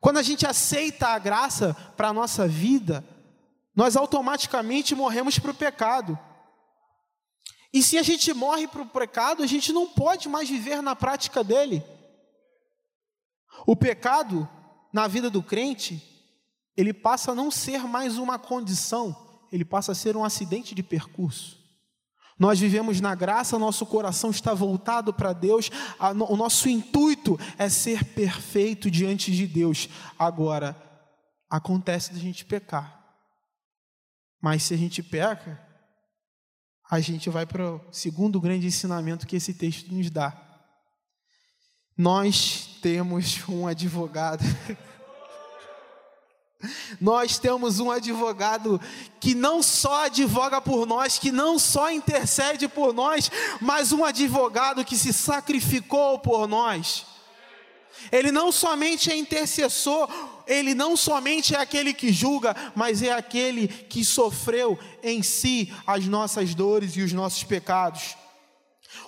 Quando 0.00 0.18
a 0.18 0.22
gente 0.22 0.46
aceita 0.46 1.08
a 1.08 1.18
graça 1.18 1.74
para 1.96 2.08
a 2.08 2.12
nossa 2.12 2.46
vida, 2.46 3.04
nós 3.74 3.96
automaticamente 3.96 4.94
morremos 4.94 5.38
para 5.38 5.50
o 5.50 5.54
pecado. 5.54 6.18
E 7.72 7.82
se 7.82 7.98
a 7.98 8.02
gente 8.02 8.32
morre 8.32 8.66
para 8.66 8.82
o 8.82 8.86
pecado, 8.86 9.42
a 9.42 9.46
gente 9.46 9.72
não 9.72 9.86
pode 9.86 10.28
mais 10.28 10.48
viver 10.48 10.82
na 10.82 10.96
prática 10.96 11.44
dele. 11.44 11.84
O 13.66 13.76
pecado, 13.76 14.48
na 14.92 15.06
vida 15.06 15.28
do 15.28 15.42
crente, 15.42 16.02
ele 16.76 16.94
passa 16.94 17.32
a 17.32 17.34
não 17.34 17.50
ser 17.50 17.80
mais 17.80 18.18
uma 18.18 18.38
condição, 18.38 19.16
ele 19.50 19.64
passa 19.64 19.92
a 19.92 19.94
ser 19.94 20.16
um 20.16 20.24
acidente 20.24 20.74
de 20.74 20.82
percurso. 20.82 21.57
Nós 22.38 22.60
vivemos 22.60 23.00
na 23.00 23.14
graça, 23.14 23.58
nosso 23.58 23.84
coração 23.84 24.30
está 24.30 24.54
voltado 24.54 25.12
para 25.12 25.32
Deus, 25.32 25.70
o 26.28 26.36
nosso 26.36 26.68
intuito 26.68 27.38
é 27.58 27.68
ser 27.68 28.04
perfeito 28.04 28.90
diante 28.90 29.32
de 29.32 29.46
Deus. 29.46 29.88
Agora, 30.18 30.76
acontece 31.50 32.12
da 32.12 32.18
gente 32.18 32.44
pecar, 32.44 33.02
mas 34.40 34.62
se 34.62 34.74
a 34.74 34.76
gente 34.76 35.02
peca, 35.02 35.60
a 36.88 37.00
gente 37.00 37.28
vai 37.28 37.44
para 37.44 37.74
o 37.74 37.80
segundo 37.90 38.40
grande 38.40 38.66
ensinamento 38.66 39.26
que 39.26 39.36
esse 39.36 39.52
texto 39.52 39.92
nos 39.92 40.08
dá. 40.08 40.32
Nós 41.96 42.78
temos 42.80 43.46
um 43.48 43.66
advogado 43.66 44.44
Nós 47.00 47.38
temos 47.38 47.78
um 47.78 47.90
advogado 47.90 48.80
que 49.20 49.34
não 49.34 49.62
só 49.62 50.06
advoga 50.06 50.60
por 50.60 50.86
nós, 50.86 51.18
que 51.18 51.30
não 51.30 51.58
só 51.58 51.90
intercede 51.90 52.66
por 52.66 52.92
nós, 52.92 53.30
mas 53.60 53.92
um 53.92 54.04
advogado 54.04 54.84
que 54.84 54.96
se 54.96 55.12
sacrificou 55.12 56.18
por 56.18 56.48
nós. 56.48 57.06
Ele 58.10 58.32
não 58.32 58.50
somente 58.50 59.10
é 59.10 59.16
intercessor, 59.16 60.08
ele 60.46 60.74
não 60.74 60.96
somente 60.96 61.54
é 61.54 61.60
aquele 61.60 61.92
que 61.92 62.12
julga, 62.12 62.56
mas 62.74 63.02
é 63.02 63.12
aquele 63.12 63.68
que 63.68 64.04
sofreu 64.04 64.78
em 65.02 65.22
si 65.22 65.72
as 65.86 66.06
nossas 66.06 66.54
dores 66.54 66.96
e 66.96 67.02
os 67.02 67.12
nossos 67.12 67.44
pecados. 67.44 68.16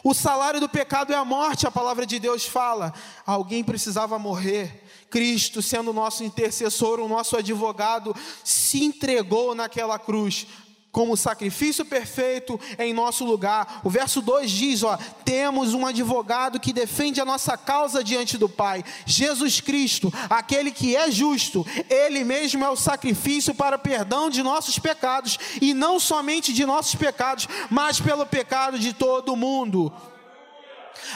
O 0.04 0.14
salário 0.14 0.61
do 0.61 0.69
pecado 0.69 1.12
é 1.12 1.16
a 1.16 1.25
morte, 1.25 1.66
a 1.66 1.71
palavra 1.71 2.07
de 2.07 2.19
Deus 2.19 2.45
fala. 2.45 2.92
Alguém 3.26 3.62
precisava 3.64 4.19
morrer. 4.19 4.85
Cristo, 5.11 5.61
sendo 5.61 5.93
nosso 5.93 6.23
intercessor, 6.23 7.00
o 7.00 7.09
nosso 7.09 7.37
advogado, 7.37 8.14
se 8.45 8.85
entregou 8.85 9.55
naquela 9.55 9.99
cruz 9.99 10.47
como 10.93 11.17
sacrifício 11.17 11.85
perfeito 11.85 12.59
em 12.79 12.93
nosso 12.93 13.25
lugar. 13.25 13.81
O 13.85 13.90
verso 13.90 14.21
2 14.21 14.50
diz, 14.50 14.83
ó: 14.83 14.99
"Temos 15.25 15.75
um 15.75 15.87
advogado 15.87 16.59
que 16.59 16.73
defende 16.73 17.21
a 17.21 17.25
nossa 17.25 17.57
causa 17.57 18.02
diante 18.02 18.37
do 18.37 18.49
Pai, 18.49 18.85
Jesus 19.07 19.61
Cristo, 19.61 20.12
aquele 20.29 20.71
que 20.71 20.97
é 20.97 21.11
justo. 21.11 21.64
Ele 21.88 22.25
mesmo 22.25 22.64
é 22.64 22.71
o 22.71 22.76
sacrifício 22.76 23.55
para 23.55 23.79
perdão 23.79 24.29
de 24.31 24.43
nossos 24.43 24.79
pecados, 24.79 25.38
e 25.61 25.73
não 25.75 26.00
somente 26.00 26.52
de 26.52 26.64
nossos 26.67 26.95
pecados, 26.95 27.49
mas 27.71 28.00
pelo 28.00 28.26
pecado 28.26 28.79
de 28.79 28.93
todo 28.93 29.33
o 29.33 29.37
mundo." 29.37 29.93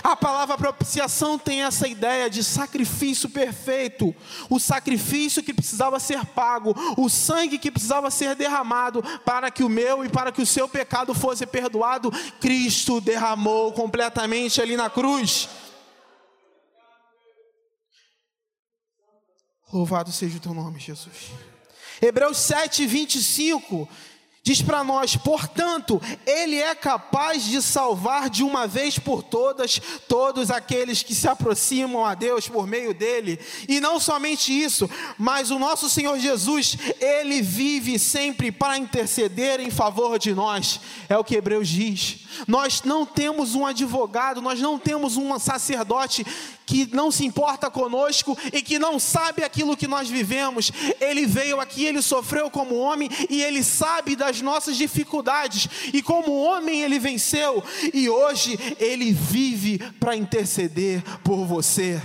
A 0.02 0.16
palavra 0.16 0.56
propiciação 0.56 1.38
tem 1.38 1.62
essa 1.62 1.86
ideia 1.86 2.28
de 2.28 2.42
sacrifício 2.42 3.28
perfeito, 3.28 4.14
o 4.50 4.58
sacrifício 4.58 5.42
que 5.42 5.54
precisava 5.54 6.00
ser 6.00 6.24
pago, 6.26 6.74
o 6.96 7.08
sangue 7.08 7.58
que 7.58 7.70
precisava 7.70 8.10
ser 8.10 8.34
derramado 8.34 9.02
para 9.24 9.50
que 9.50 9.62
o 9.62 9.68
meu 9.68 10.04
e 10.04 10.08
para 10.08 10.32
que 10.32 10.42
o 10.42 10.46
seu 10.46 10.68
pecado 10.68 11.14
fosse 11.14 11.46
perdoado, 11.46 12.10
Cristo 12.40 13.00
derramou 13.00 13.72
completamente 13.72 14.60
ali 14.60 14.76
na 14.76 14.90
cruz. 14.90 15.48
Louvado 19.72 20.12
seja 20.12 20.36
o 20.36 20.40
teu 20.40 20.54
nome, 20.54 20.78
Jesus. 20.78 21.32
Hebreus 22.00 22.36
7, 22.38 22.86
25 22.86 23.88
Diz 24.46 24.60
para 24.60 24.84
nós, 24.84 25.16
portanto, 25.16 25.98
Ele 26.26 26.56
é 26.60 26.74
capaz 26.74 27.44
de 27.44 27.62
salvar 27.62 28.28
de 28.28 28.42
uma 28.42 28.66
vez 28.66 28.98
por 28.98 29.22
todas 29.22 29.80
todos 30.06 30.50
aqueles 30.50 31.02
que 31.02 31.14
se 31.14 31.26
aproximam 31.26 32.04
a 32.04 32.14
Deus 32.14 32.46
por 32.46 32.66
meio 32.66 32.92
dele. 32.92 33.40
E 33.66 33.80
não 33.80 33.98
somente 33.98 34.52
isso, 34.52 34.88
mas 35.16 35.50
o 35.50 35.58
nosso 35.58 35.88
Senhor 35.88 36.18
Jesus, 36.18 36.76
Ele 37.00 37.40
vive 37.40 37.98
sempre 37.98 38.52
para 38.52 38.76
interceder 38.76 39.60
em 39.60 39.70
favor 39.70 40.18
de 40.18 40.34
nós. 40.34 40.78
É 41.08 41.16
o 41.16 41.24
que 41.24 41.36
Hebreus 41.36 41.66
diz. 41.66 42.18
Nós 42.46 42.82
não 42.82 43.06
temos 43.06 43.54
um 43.54 43.64
advogado, 43.64 44.42
nós 44.42 44.60
não 44.60 44.78
temos 44.78 45.16
um 45.16 45.38
sacerdote 45.38 46.26
que 46.66 46.88
não 46.94 47.10
se 47.10 47.24
importa 47.24 47.70
conosco 47.70 48.36
e 48.52 48.62
que 48.62 48.78
não 48.78 48.98
sabe 48.98 49.44
aquilo 49.44 49.76
que 49.76 49.86
nós 49.86 50.08
vivemos. 50.08 50.72
Ele 51.00 51.26
veio 51.26 51.60
aqui, 51.60 51.84
ele 51.84 52.02
sofreu 52.02 52.50
como 52.50 52.76
homem 52.76 53.08
e 53.28 53.42
ele 53.42 53.62
sabe 53.62 54.16
das 54.16 54.33
nossas 54.42 54.76
dificuldades. 54.76 55.68
E 55.92 56.02
como 56.02 56.32
homem 56.32 56.82
ele 56.82 56.98
venceu 56.98 57.62
e 57.92 58.08
hoje 58.08 58.58
ele 58.78 59.12
vive 59.12 59.78
para 59.98 60.16
interceder 60.16 61.02
por 61.22 61.44
você. 61.44 62.00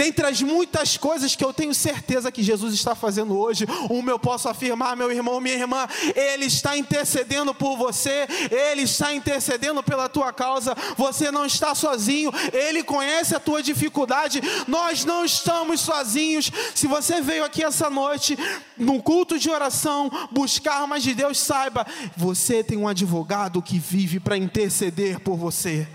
Dentre 0.00 0.26
as 0.26 0.40
muitas 0.40 0.96
coisas 0.96 1.36
que 1.36 1.44
eu 1.44 1.52
tenho 1.52 1.74
certeza 1.74 2.32
que 2.32 2.42
Jesus 2.42 2.72
está 2.72 2.94
fazendo 2.94 3.38
hoje, 3.38 3.66
uma 3.90 4.10
eu 4.10 4.18
posso 4.18 4.48
afirmar, 4.48 4.96
meu 4.96 5.12
irmão, 5.12 5.38
minha 5.42 5.56
irmã, 5.56 5.86
Ele 6.16 6.46
está 6.46 6.74
intercedendo 6.74 7.52
por 7.52 7.76
você, 7.76 8.26
Ele 8.50 8.84
está 8.84 9.12
intercedendo 9.12 9.82
pela 9.82 10.08
tua 10.08 10.32
causa, 10.32 10.74
você 10.96 11.30
não 11.30 11.44
está 11.44 11.74
sozinho, 11.74 12.32
Ele 12.50 12.82
conhece 12.82 13.36
a 13.36 13.38
tua 13.38 13.62
dificuldade, 13.62 14.40
nós 14.66 15.04
não 15.04 15.22
estamos 15.22 15.82
sozinhos. 15.82 16.50
Se 16.74 16.86
você 16.86 17.20
veio 17.20 17.44
aqui 17.44 17.62
essa 17.62 17.90
noite, 17.90 18.38
no 18.78 19.02
culto 19.02 19.38
de 19.38 19.50
oração, 19.50 20.10
buscar 20.30 20.86
mais 20.86 21.02
de 21.02 21.12
Deus, 21.12 21.36
saiba, 21.36 21.86
você 22.16 22.64
tem 22.64 22.78
um 22.78 22.88
advogado 22.88 23.60
que 23.60 23.78
vive 23.78 24.18
para 24.18 24.38
interceder 24.38 25.20
por 25.20 25.36
você. 25.36 25.86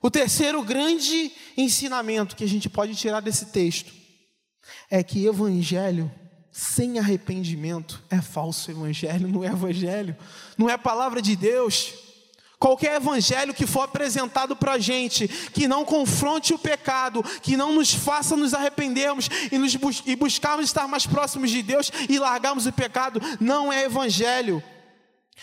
O 0.00 0.10
terceiro 0.10 0.62
grande 0.62 1.32
ensinamento 1.56 2.36
que 2.36 2.44
a 2.44 2.48
gente 2.48 2.68
pode 2.68 2.94
tirar 2.94 3.20
desse 3.20 3.46
texto 3.46 3.92
é 4.90 5.02
que 5.02 5.26
evangelho 5.26 6.10
sem 6.52 6.98
arrependimento 6.98 8.02
é 8.10 8.20
falso 8.20 8.70
evangelho, 8.70 9.28
não 9.28 9.44
é 9.44 9.48
evangelho, 9.48 10.16
não 10.56 10.68
é 10.68 10.76
palavra 10.76 11.20
de 11.20 11.36
Deus. 11.36 11.94
Qualquer 12.58 12.96
evangelho 12.96 13.54
que 13.54 13.66
for 13.66 13.82
apresentado 13.82 14.56
para 14.56 14.72
a 14.72 14.78
gente, 14.78 15.28
que 15.28 15.68
não 15.68 15.84
confronte 15.84 16.52
o 16.52 16.58
pecado, 16.58 17.22
que 17.40 17.56
não 17.56 17.72
nos 17.72 17.94
faça 17.94 18.36
nos 18.36 18.52
arrependermos 18.52 19.28
e, 19.52 19.58
nos 19.58 19.76
bus 19.76 20.02
e 20.04 20.16
buscarmos 20.16 20.66
estar 20.66 20.88
mais 20.88 21.06
próximos 21.06 21.50
de 21.50 21.62
Deus 21.62 21.92
e 22.08 22.18
largarmos 22.18 22.66
o 22.66 22.72
pecado, 22.72 23.20
não 23.40 23.72
é 23.72 23.84
evangelho. 23.84 24.60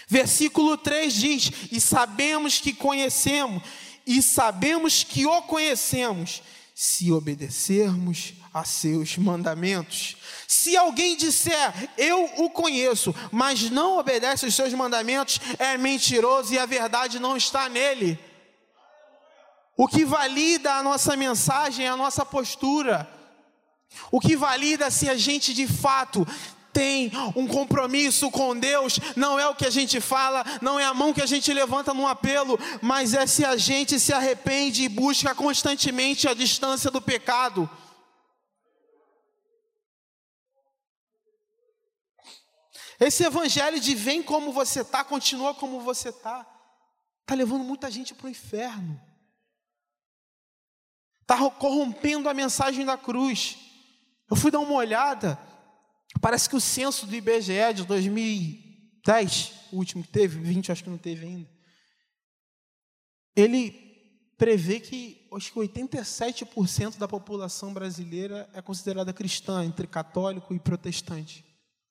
Versículo 0.10 0.78
3 0.78 1.14
diz: 1.14 1.52
E 1.72 1.80
sabemos 1.80 2.60
que 2.60 2.74
conhecemos, 2.74 3.64
e 4.06 4.22
sabemos 4.22 5.04
que 5.04 5.26
o 5.26 5.42
conhecemos 5.44 6.44
se 6.74 7.12
obedecermos 7.12 8.34
a 8.54 8.64
seus 8.64 9.18
mandamentos. 9.18 10.18
Se 10.48 10.78
alguém 10.78 11.16
disser, 11.16 11.90
eu 11.98 12.24
o 12.38 12.50
conheço, 12.50 13.16
mas 13.32 13.70
não 13.70 13.98
obedece 13.98 14.46
aos 14.46 14.56
seus 14.56 14.74
mandamentos, 14.74 15.40
é 15.58 15.78
mentiroso 15.78 16.54
e 16.54 16.60
a 16.60 16.66
verdade 16.66 17.20
não 17.20 17.36
está 17.36 17.68
nele. 17.68 18.20
O 19.78 19.88
que 19.88 20.06
valida 20.06 20.74
a 20.74 20.84
nossa 20.84 21.18
mensagem 21.18 21.86
é 21.86 21.90
a 21.90 21.98
nossa 21.98 22.26
postura. 22.26 23.10
O 24.12 24.20
que 24.20 24.36
valida 24.36 24.90
se 24.92 25.10
a 25.10 25.16
gente 25.16 25.54
de 25.54 25.68
fato 25.68 26.26
tem 26.76 27.10
um 27.38 27.48
compromisso 27.48 28.30
com 28.30 28.54
Deus, 28.60 29.00
não 29.16 29.40
é 29.40 29.48
o 29.48 29.56
que 29.56 29.66
a 29.66 29.70
gente 29.70 30.02
fala, 30.02 30.44
não 30.62 30.78
é 30.78 30.84
a 30.84 30.94
mão 30.94 31.14
que 31.14 31.22
a 31.22 31.26
gente 31.26 31.54
levanta 31.54 31.94
num 31.94 32.06
apelo, 32.06 32.60
mas 32.82 33.14
é 33.14 33.26
se 33.26 33.46
a 33.46 33.56
gente 33.56 33.98
se 33.98 34.12
arrepende 34.12 34.84
e 34.84 34.90
busca 34.90 35.34
constantemente 35.34 36.28
a 36.28 36.34
distância 36.34 36.92
do 36.92 37.02
pecado. 37.02 37.70
Esse 43.00 43.24
evangelho 43.24 43.80
de 43.80 43.96
vem 43.96 44.22
como 44.22 44.52
você 44.52 44.82
está, 44.82 45.02
continua 45.02 45.54
como 45.54 45.80
você 45.80 46.10
está, 46.10 46.46
está 47.22 47.36
levando 47.36 47.64
muita 47.64 47.90
gente 47.90 48.14
para 48.14 48.28
o 48.28 48.30
inferno, 48.30 49.02
está 51.22 51.38
corrompendo 51.52 52.28
a 52.28 52.34
mensagem 52.34 52.86
da 52.86 52.98
cruz. 52.98 53.58
Eu 54.30 54.36
fui 54.36 54.52
dar 54.52 54.60
uma 54.60 54.74
olhada, 54.74 55.40
Parece 56.22 56.50
que 56.50 56.56
o 56.56 56.62
censo 56.62 57.06
do 57.06 57.16
IBGE 57.16 57.74
de 57.76 57.86
2010, 57.86 59.54
o 59.72 59.78
último 59.78 60.04
que 60.04 60.10
teve, 60.10 60.40
20 60.40 60.72
acho 60.72 60.84
que 60.84 60.90
não 60.90 60.98
teve 60.98 61.26
ainda, 61.26 61.50
ele 63.36 63.86
prevê 64.38 64.80
que 64.80 65.28
acho 65.34 65.52
que 65.52 65.60
87% 65.60 66.98
da 66.98 67.08
população 67.08 67.74
brasileira 67.74 68.50
é 68.54 68.62
considerada 68.62 69.14
cristã, 69.14 69.64
entre 69.64 69.88
católico 69.88 70.54
e 70.54 70.60
protestante. 70.60 71.44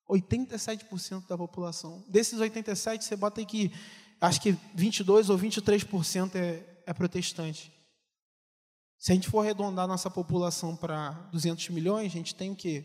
87% 0.08 1.26
da 1.26 1.36
população. 1.36 2.04
Desses 2.08 2.38
87, 2.38 3.04
você 3.04 3.16
bota 3.16 3.40
aí 3.40 3.46
que 3.46 3.72
acho 4.20 4.40
que 4.40 4.56
22 4.74 5.30
ou 5.30 5.38
23% 5.38 6.34
é, 6.34 6.82
é 6.86 6.92
protestante. 6.92 7.72
Se 8.98 9.12
a 9.12 9.14
gente 9.14 9.28
for 9.28 9.40
arredondar 9.40 9.86
nossa 9.86 10.10
população 10.10 10.76
para 10.76 11.10
200 11.32 11.68
milhões, 11.70 12.06
a 12.06 12.14
gente 12.14 12.34
tem 12.34 12.50
o 12.50 12.56
quê? 12.56 12.84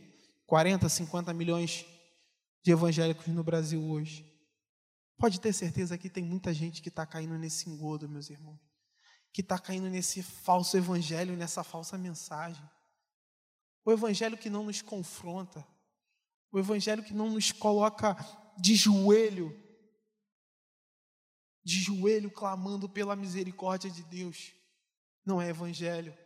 40, 0.49 0.89
50 0.89 1.31
milhões 1.31 1.85
de 2.63 2.71
evangélicos 2.71 3.27
no 3.27 3.43
Brasil 3.43 3.79
hoje. 3.83 4.25
Pode 5.15 5.39
ter 5.39 5.53
certeza 5.53 5.95
que 5.95 6.09
tem 6.09 6.23
muita 6.23 6.51
gente 6.51 6.81
que 6.81 6.89
está 6.89 7.05
caindo 7.05 7.37
nesse 7.37 7.69
engodo, 7.69 8.09
meus 8.09 8.31
irmãos. 8.31 8.59
Que 9.31 9.41
está 9.41 9.59
caindo 9.59 9.87
nesse 9.87 10.23
falso 10.23 10.75
evangelho, 10.75 11.37
nessa 11.37 11.63
falsa 11.63 11.99
mensagem. 11.99 12.67
O 13.85 13.91
evangelho 13.91 14.39
que 14.39 14.49
não 14.49 14.63
nos 14.63 14.81
confronta. 14.81 15.63
O 16.51 16.57
evangelho 16.57 17.03
que 17.03 17.13
não 17.13 17.29
nos 17.29 17.51
coloca 17.51 18.17
de 18.57 18.75
joelho. 18.75 19.55
De 21.63 21.79
joelho 21.79 22.31
clamando 22.31 22.89
pela 22.89 23.15
misericórdia 23.15 23.91
de 23.91 24.01
Deus. 24.01 24.51
Não 25.23 25.39
é 25.39 25.49
evangelho. 25.49 26.17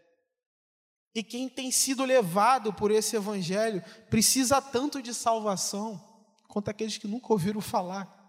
E 1.15 1.23
quem 1.23 1.47
tem 1.47 1.71
sido 1.71 2.03
levado 2.03 2.73
por 2.73 2.89
esse 2.89 3.15
evangelho 3.15 3.83
precisa 4.09 4.61
tanto 4.61 5.01
de 5.01 5.13
salvação 5.13 6.01
quanto 6.47 6.69
aqueles 6.69 6.97
que 6.97 7.07
nunca 7.07 7.31
ouviram 7.31 7.61
falar. 7.61 8.21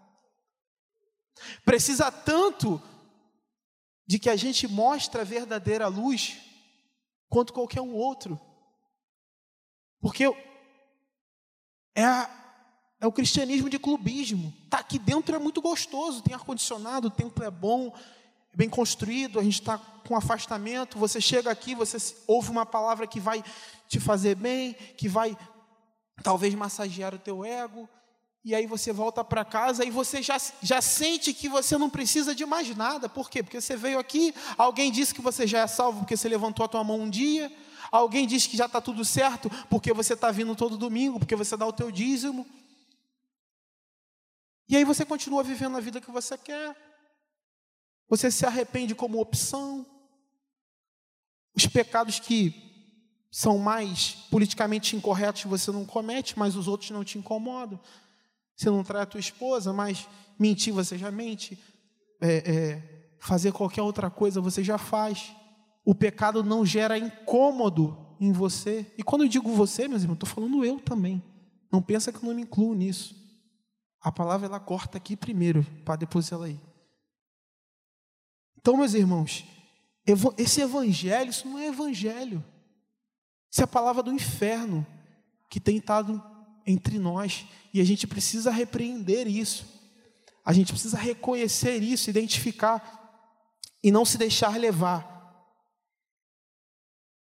Precisa 1.63 2.11
tanto 2.11 2.81
de 4.07 4.19
que 4.19 4.29
a 4.29 4.35
gente 4.35 4.67
mostre 4.67 5.19
a 5.19 5.23
verdadeira 5.23 5.87
luz 5.87 6.37
quanto 7.27 7.53
qualquer 7.53 7.81
um 7.81 7.93
outro. 7.93 8.39
Porque 9.99 10.25
é, 11.95 12.03
a, 12.03 12.29
é 12.99 13.07
o 13.07 13.11
cristianismo 13.11 13.69
de 13.69 13.79
clubismo. 13.79 14.53
Tá 14.69 14.79
aqui 14.79 14.99
dentro 14.99 15.35
é 15.35 15.39
muito 15.39 15.61
gostoso, 15.61 16.21
tem 16.21 16.35
ar 16.35 16.43
condicionado, 16.43 17.07
o 17.07 17.11
tempo 17.11 17.41
é 17.43 17.49
bom, 17.49 17.91
bem 18.55 18.69
construído, 18.69 19.39
a 19.39 19.43
gente 19.43 19.59
está 19.59 19.77
com 19.77 20.15
afastamento, 20.15 20.97
você 20.97 21.19
chega 21.19 21.51
aqui, 21.51 21.75
você 21.75 21.97
ouve 22.27 22.49
uma 22.49 22.65
palavra 22.65 23.05
que 23.05 23.19
vai 23.19 23.43
te 23.87 23.99
fazer 23.99 24.35
bem, 24.35 24.73
que 24.97 25.07
vai 25.07 25.37
talvez 26.23 26.53
massagear 26.55 27.13
o 27.13 27.19
teu 27.19 27.43
ego, 27.43 27.89
e 28.43 28.53
aí 28.53 28.67
você 28.67 28.93
volta 28.93 29.23
para 29.23 29.43
casa 29.43 29.83
e 29.83 29.89
você 29.89 30.21
já, 30.21 30.37
já 30.61 30.79
sente 30.79 31.33
que 31.33 31.49
você 31.49 31.79
não 31.79 31.89
precisa 31.89 32.35
de 32.35 32.45
mais 32.45 32.73
nada. 32.77 33.09
Por 33.09 33.27
quê? 33.27 33.41
Porque 33.41 33.59
você 33.59 33.75
veio 33.75 33.97
aqui, 33.97 34.35
alguém 34.55 34.91
disse 34.91 35.15
que 35.15 35.21
você 35.21 35.47
já 35.47 35.61
é 35.61 35.67
salvo 35.67 36.01
porque 36.01 36.15
você 36.15 36.29
levantou 36.29 36.63
a 36.63 36.69
tua 36.69 36.83
mão 36.83 37.01
um 37.01 37.09
dia, 37.09 37.51
alguém 37.91 38.27
disse 38.27 38.47
que 38.47 38.55
já 38.55 38.67
está 38.67 38.79
tudo 38.79 39.03
certo 39.03 39.49
porque 39.67 39.91
você 39.91 40.13
está 40.13 40.29
vindo 40.29 40.55
todo 40.55 40.77
domingo, 40.77 41.17
porque 41.17 41.35
você 41.35 41.57
dá 41.57 41.65
o 41.65 41.73
teu 41.73 41.89
dízimo. 41.89 42.45
E 44.69 44.77
aí 44.77 44.83
você 44.83 45.03
continua 45.03 45.43
vivendo 45.43 45.77
a 45.77 45.79
vida 45.79 45.99
que 45.99 46.11
você 46.11 46.37
quer, 46.37 46.75
você 48.09 48.29
se 48.29 48.45
arrepende 48.45 48.93
como 48.93 49.19
opção. 49.19 49.85
Os 51.55 51.65
pecados 51.67 52.19
que 52.19 52.65
são 53.31 53.57
mais 53.57 54.11
politicamente 54.29 54.95
incorretos 54.95 55.43
você 55.43 55.71
não 55.71 55.85
comete, 55.85 56.37
mas 56.37 56.55
os 56.55 56.67
outros 56.67 56.91
não 56.91 57.03
te 57.03 57.17
incomodam. 57.17 57.79
Você 58.55 58.69
não 58.69 58.83
trai 58.83 59.03
a 59.03 59.05
tua 59.05 59.19
esposa, 59.19 59.73
mas 59.73 60.07
mentir 60.39 60.73
você 60.73 60.97
já 60.97 61.11
mente. 61.11 61.57
É, 62.21 62.51
é, 62.51 63.15
fazer 63.19 63.51
qualquer 63.51 63.81
outra 63.81 64.09
coisa 64.09 64.39
você 64.39 64.63
já 64.63 64.77
faz. 64.77 65.35
O 65.83 65.93
pecado 65.93 66.43
não 66.43 66.65
gera 66.65 66.97
incômodo 66.97 67.97
em 68.19 68.31
você. 68.31 68.93
E 68.97 69.03
quando 69.03 69.23
eu 69.23 69.27
digo 69.27 69.51
você, 69.51 69.87
meus 69.87 70.03
irmãos, 70.03 70.15
estou 70.15 70.29
falando 70.29 70.63
eu 70.63 70.79
também. 70.79 71.21
Não 71.71 71.81
pensa 71.81 72.11
que 72.11 72.19
eu 72.19 72.23
não 72.23 72.33
me 72.33 72.43
incluo 72.43 72.73
nisso. 72.73 73.15
A 74.01 74.11
palavra 74.11 74.47
ela 74.47 74.59
corta 74.59 74.97
aqui 74.97 75.17
primeiro, 75.17 75.65
para 75.83 75.97
depois 75.97 76.31
ela 76.31 76.47
ir. 76.49 76.59
Então, 78.65 78.77
meus 78.77 78.95
irmãos, 78.95 79.45
esse 80.39 80.59
evangelho, 80.59 81.29
isso 81.29 81.47
não 81.47 81.59
é 81.59 81.67
evangelho. 81.67 82.43
Isso 83.51 83.61
é 83.61 83.63
a 83.63 83.67
palavra 83.67 84.01
do 84.01 84.11
inferno. 84.11 84.83
que 85.51 85.59
tem 85.59 85.77
estado 85.77 86.19
entre 86.65 86.97
nós 86.97 87.45
e 87.71 87.79
a 87.79 87.83
gente 87.83 88.07
precisa 88.07 88.49
repreender 88.49 89.27
isso. 89.27 89.67
A 90.43 90.51
gente 90.51 90.73
precisa 90.73 90.97
reconhecer 90.97 91.83
isso, 91.83 92.09
identificar 92.09 92.81
e 93.83 93.91
não 93.91 94.03
se 94.03 94.17
deixar 94.17 94.59
levar. 94.59 95.05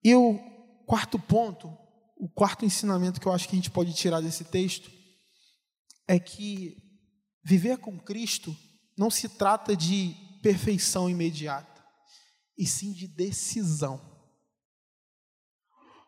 E 0.04 0.13
o 0.13 0.38
quarto 0.86 1.17
ponto, 1.17 1.76
o 2.15 2.30
quarto 2.30 2.63
ensinamento 2.63 3.19
que 3.19 3.28
eu 3.28 3.34
acho 3.34 3.50
que 3.50 3.56
a 3.56 3.58
gente 3.58 3.72
pode 3.72 3.91
tirar 3.96 4.22
desse 4.22 4.43
texto 4.43 4.91
é 6.08 6.19
que 6.19 6.78
viver 7.43 7.80
com 7.80 8.00
Cristo 8.00 8.56
não 8.96 9.10
se 9.10 9.28
trata 9.28 9.76
de 9.76 10.22
perfeição 10.43 11.10
imediata, 11.10 11.82
e 12.58 12.67
sim 12.67 12.91
de 12.91 13.08
decisão. 13.08 13.99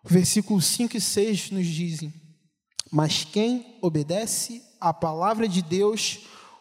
Versículos 0.03 0.65
5 0.65 0.97
e 0.97 1.01
6 1.01 1.51
nos 1.51 1.65
dizem: 1.65 2.13
Mas 2.91 3.23
quem 3.23 3.79
obedece 3.81 4.61
à 4.79 4.93
palavra 4.93 5.47
de 5.47 5.61
Deus 5.61 6.19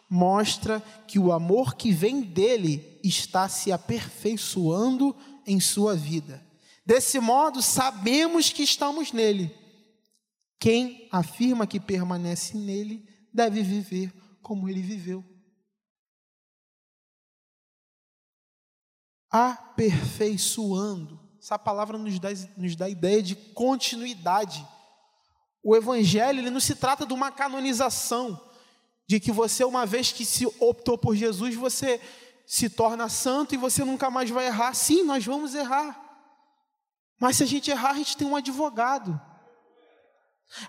mostra 0.09 0.79
que 1.05 1.19
o 1.19 1.31
amor 1.31 1.75
que 1.75 1.91
vem 1.91 2.21
dele 2.21 2.99
está 3.03 3.49
se 3.49 3.71
aperfeiçoando 3.71 5.15
em 5.45 5.59
sua 5.59 5.95
vida. 5.95 6.43
Desse 6.85 7.19
modo, 7.19 7.61
sabemos 7.61 8.51
que 8.51 8.63
estamos 8.63 9.11
nele. 9.11 9.53
Quem 10.59 11.09
afirma 11.11 11.67
que 11.67 11.79
permanece 11.79 12.57
nele 12.57 13.05
deve 13.33 13.61
viver 13.61 14.13
como 14.41 14.69
ele 14.69 14.81
viveu. 14.81 15.34
Aperfeiçoando. 19.35 21.19
Essa 21.41 21.59
palavra 21.59 21.97
nos 21.97 22.17
dá, 22.19 22.29
nos 22.55 22.73
dá 22.73 22.85
a 22.85 22.89
ideia 22.89 23.21
de 23.21 23.35
continuidade. 23.35 24.65
O 25.61 25.75
Evangelho 25.75 26.39
ele 26.39 26.49
não 26.49 26.61
se 26.61 26.73
trata 26.73 27.05
de 27.05 27.13
uma 27.13 27.29
canonização, 27.31 28.41
de 29.05 29.19
que 29.19 29.33
você, 29.33 29.65
uma 29.65 29.85
vez 29.85 30.13
que 30.13 30.23
se 30.23 30.45
optou 30.57 30.97
por 30.97 31.17
Jesus, 31.17 31.53
você 31.53 31.99
se 32.47 32.69
torna 32.69 33.09
santo 33.09 33.53
e 33.53 33.57
você 33.57 33.83
nunca 33.83 34.09
mais 34.09 34.29
vai 34.29 34.45
errar. 34.45 34.73
Sim, 34.73 35.03
nós 35.03 35.25
vamos 35.25 35.53
errar. 35.53 36.01
Mas 37.19 37.35
se 37.35 37.43
a 37.43 37.45
gente 37.45 37.69
errar, 37.69 37.91
a 37.91 37.95
gente 37.95 38.15
tem 38.15 38.25
um 38.25 38.37
advogado. 38.37 39.19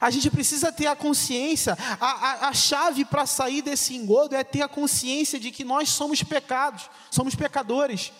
A 0.00 0.10
gente 0.10 0.28
precisa 0.28 0.72
ter 0.72 0.88
a 0.88 0.96
consciência, 0.96 1.78
a, 2.00 2.06
a, 2.06 2.48
a 2.48 2.52
chave 2.52 3.04
para 3.04 3.26
sair 3.26 3.62
desse 3.62 3.94
engodo 3.94 4.34
é 4.34 4.42
ter 4.42 4.62
a 4.62 4.68
consciência 4.68 5.38
de 5.38 5.52
que 5.52 5.62
nós 5.62 5.90
somos 5.90 6.20
pecados, 6.24 6.90
somos 7.12 7.36
pecadores. 7.36 8.12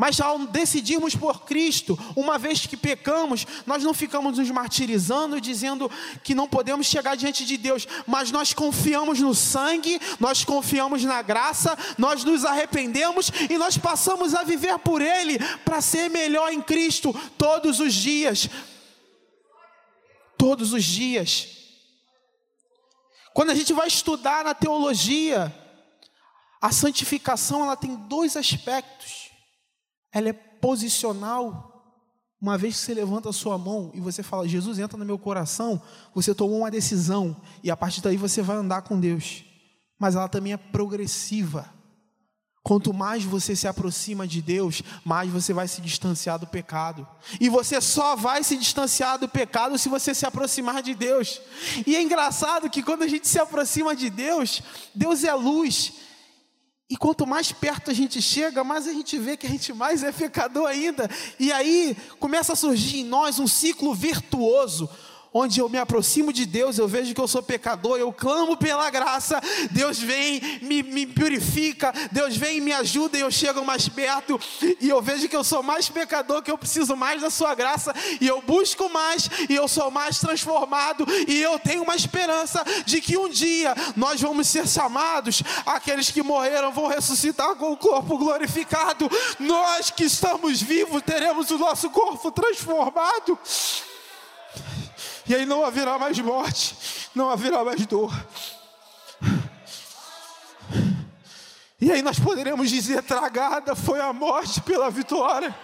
Mas 0.00 0.18
ao 0.18 0.38
decidirmos 0.46 1.14
por 1.14 1.44
Cristo, 1.44 1.98
uma 2.16 2.38
vez 2.38 2.64
que 2.66 2.74
pecamos, 2.74 3.46
nós 3.66 3.82
não 3.82 3.92
ficamos 3.92 4.38
nos 4.38 4.50
martirizando, 4.50 5.38
dizendo 5.38 5.90
que 6.24 6.34
não 6.34 6.48
podemos 6.48 6.86
chegar 6.86 7.14
diante 7.14 7.44
de 7.44 7.58
Deus, 7.58 7.86
mas 8.06 8.30
nós 8.30 8.54
confiamos 8.54 9.20
no 9.20 9.34
sangue, 9.34 10.00
nós 10.18 10.42
confiamos 10.42 11.04
na 11.04 11.20
graça, 11.20 11.76
nós 11.98 12.24
nos 12.24 12.46
arrependemos 12.46 13.30
e 13.50 13.58
nós 13.58 13.76
passamos 13.76 14.34
a 14.34 14.42
viver 14.42 14.78
por 14.78 15.02
Ele 15.02 15.38
para 15.66 15.82
ser 15.82 16.08
melhor 16.08 16.50
em 16.50 16.62
Cristo 16.62 17.14
todos 17.36 17.78
os 17.78 17.92
dias. 17.92 18.48
Todos 20.38 20.72
os 20.72 20.82
dias. 20.82 21.46
Quando 23.34 23.50
a 23.50 23.54
gente 23.54 23.74
vai 23.74 23.86
estudar 23.86 24.44
na 24.44 24.54
teologia, 24.54 25.54
a 26.58 26.72
santificação 26.72 27.62
ela 27.62 27.76
tem 27.76 27.94
dois 27.94 28.34
aspectos 28.34 29.29
ela 30.12 30.28
é 30.28 30.32
posicional. 30.32 31.68
Uma 32.40 32.56
vez 32.56 32.76
que 32.76 32.80
você 32.80 32.94
levanta 32.94 33.28
a 33.28 33.32
sua 33.34 33.58
mão 33.58 33.90
e 33.94 34.00
você 34.00 34.22
fala, 34.22 34.48
Jesus 34.48 34.78
entra 34.78 34.96
no 34.96 35.04
meu 35.04 35.18
coração, 35.18 35.80
você 36.14 36.34
tomou 36.34 36.58
uma 36.58 36.70
decisão 36.70 37.36
e 37.62 37.70
a 37.70 37.76
partir 37.76 38.00
daí 38.00 38.16
você 38.16 38.40
vai 38.40 38.56
andar 38.56 38.82
com 38.82 38.98
Deus. 38.98 39.44
Mas 39.98 40.14
ela 40.14 40.28
também 40.28 40.54
é 40.54 40.56
progressiva. 40.56 41.68
Quanto 42.62 42.92
mais 42.92 43.24
você 43.24 43.56
se 43.56 43.66
aproxima 43.66 44.26
de 44.26 44.42
Deus, 44.42 44.82
mais 45.04 45.30
você 45.30 45.52
vai 45.52 45.66
se 45.66 45.80
distanciar 45.80 46.38
do 46.38 46.46
pecado. 46.46 47.08
E 47.40 47.48
você 47.48 47.80
só 47.80 48.14
vai 48.14 48.44
se 48.44 48.56
distanciar 48.56 49.18
do 49.18 49.28
pecado 49.28 49.78
se 49.78 49.88
você 49.88 50.14
se 50.14 50.26
aproximar 50.26 50.82
de 50.82 50.94
Deus. 50.94 51.40
E 51.86 51.96
é 51.96 52.02
engraçado 52.02 52.68
que 52.68 52.82
quando 52.82 53.02
a 53.02 53.08
gente 53.08 53.26
se 53.26 53.38
aproxima 53.38 53.96
de 53.96 54.10
Deus, 54.10 54.62
Deus 54.94 55.24
é 55.24 55.34
luz. 55.34 55.92
E 56.90 56.96
quanto 56.96 57.24
mais 57.24 57.52
perto 57.52 57.88
a 57.88 57.94
gente 57.94 58.20
chega, 58.20 58.64
mais 58.64 58.88
a 58.88 58.92
gente 58.92 59.16
vê 59.16 59.36
que 59.36 59.46
a 59.46 59.50
gente 59.50 59.72
mais 59.72 60.02
é 60.02 60.10
pecador 60.10 60.66
ainda. 60.66 61.08
E 61.38 61.52
aí 61.52 61.96
começa 62.18 62.52
a 62.52 62.56
surgir 62.56 62.98
em 62.98 63.04
nós 63.04 63.38
um 63.38 63.46
ciclo 63.46 63.94
virtuoso, 63.94 64.90
onde 65.32 65.60
eu 65.60 65.68
me 65.68 65.78
aproximo 65.78 66.32
de 66.32 66.44
Deus, 66.44 66.78
eu 66.78 66.88
vejo 66.88 67.14
que 67.14 67.20
eu 67.20 67.28
sou 67.28 67.42
pecador, 67.42 67.98
eu 67.98 68.12
clamo 68.12 68.56
pela 68.56 68.90
graça, 68.90 69.40
Deus 69.70 69.98
vem, 69.98 70.40
me, 70.62 70.82
me 70.82 71.06
purifica, 71.06 71.92
Deus 72.10 72.36
vem 72.36 72.58
e 72.58 72.60
me 72.60 72.72
ajuda, 72.72 73.16
e 73.16 73.20
eu 73.20 73.30
chego 73.30 73.64
mais 73.64 73.88
perto, 73.88 74.40
e 74.80 74.88
eu 74.88 75.00
vejo 75.00 75.28
que 75.28 75.36
eu 75.36 75.44
sou 75.44 75.62
mais 75.62 75.88
pecador, 75.88 76.42
que 76.42 76.50
eu 76.50 76.58
preciso 76.58 76.96
mais 76.96 77.22
da 77.22 77.30
Sua 77.30 77.54
graça, 77.54 77.94
e 78.20 78.26
eu 78.26 78.42
busco 78.42 78.88
mais, 78.88 79.30
e 79.48 79.54
eu 79.54 79.68
sou 79.68 79.90
mais 79.90 80.18
transformado, 80.18 81.06
e 81.28 81.40
eu 81.40 81.58
tenho 81.58 81.82
uma 81.82 81.94
esperança 81.94 82.64
de 82.84 83.00
que 83.00 83.16
um 83.16 83.28
dia 83.28 83.74
nós 83.96 84.20
vamos 84.20 84.48
ser 84.48 84.66
chamados, 84.66 85.42
aqueles 85.64 86.10
que 86.10 86.22
morreram 86.22 86.72
vão 86.72 86.88
ressuscitar 86.88 87.54
com 87.54 87.72
o 87.72 87.76
corpo 87.76 88.18
glorificado, 88.18 89.08
nós 89.38 89.90
que 89.90 90.04
estamos 90.04 90.60
vivos 90.60 91.02
teremos 91.02 91.50
o 91.50 91.58
nosso 91.58 91.88
corpo 91.90 92.30
transformado. 92.30 93.38
E 95.28 95.34
aí 95.34 95.46
não 95.46 95.64
haverá 95.64 95.98
mais 95.98 96.18
morte, 96.18 96.76
não 97.14 97.30
haverá 97.30 97.64
mais 97.64 97.86
dor. 97.86 98.12
E 101.80 101.90
aí 101.90 102.02
nós 102.02 102.18
poderemos 102.18 102.68
dizer: 102.68 103.02
tragada 103.02 103.74
foi 103.74 104.00
a 104.00 104.12
morte 104.12 104.60
pela 104.60 104.90
vitória. 104.90 105.54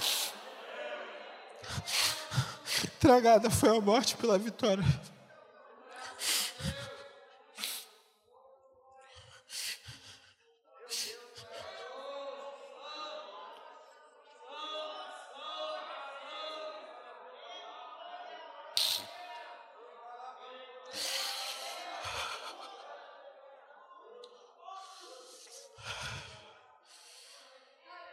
Tragada 2.98 3.50
foi 3.50 3.76
a 3.76 3.80
morte 3.80 4.16
pela 4.16 4.38
vitória. 4.38 4.84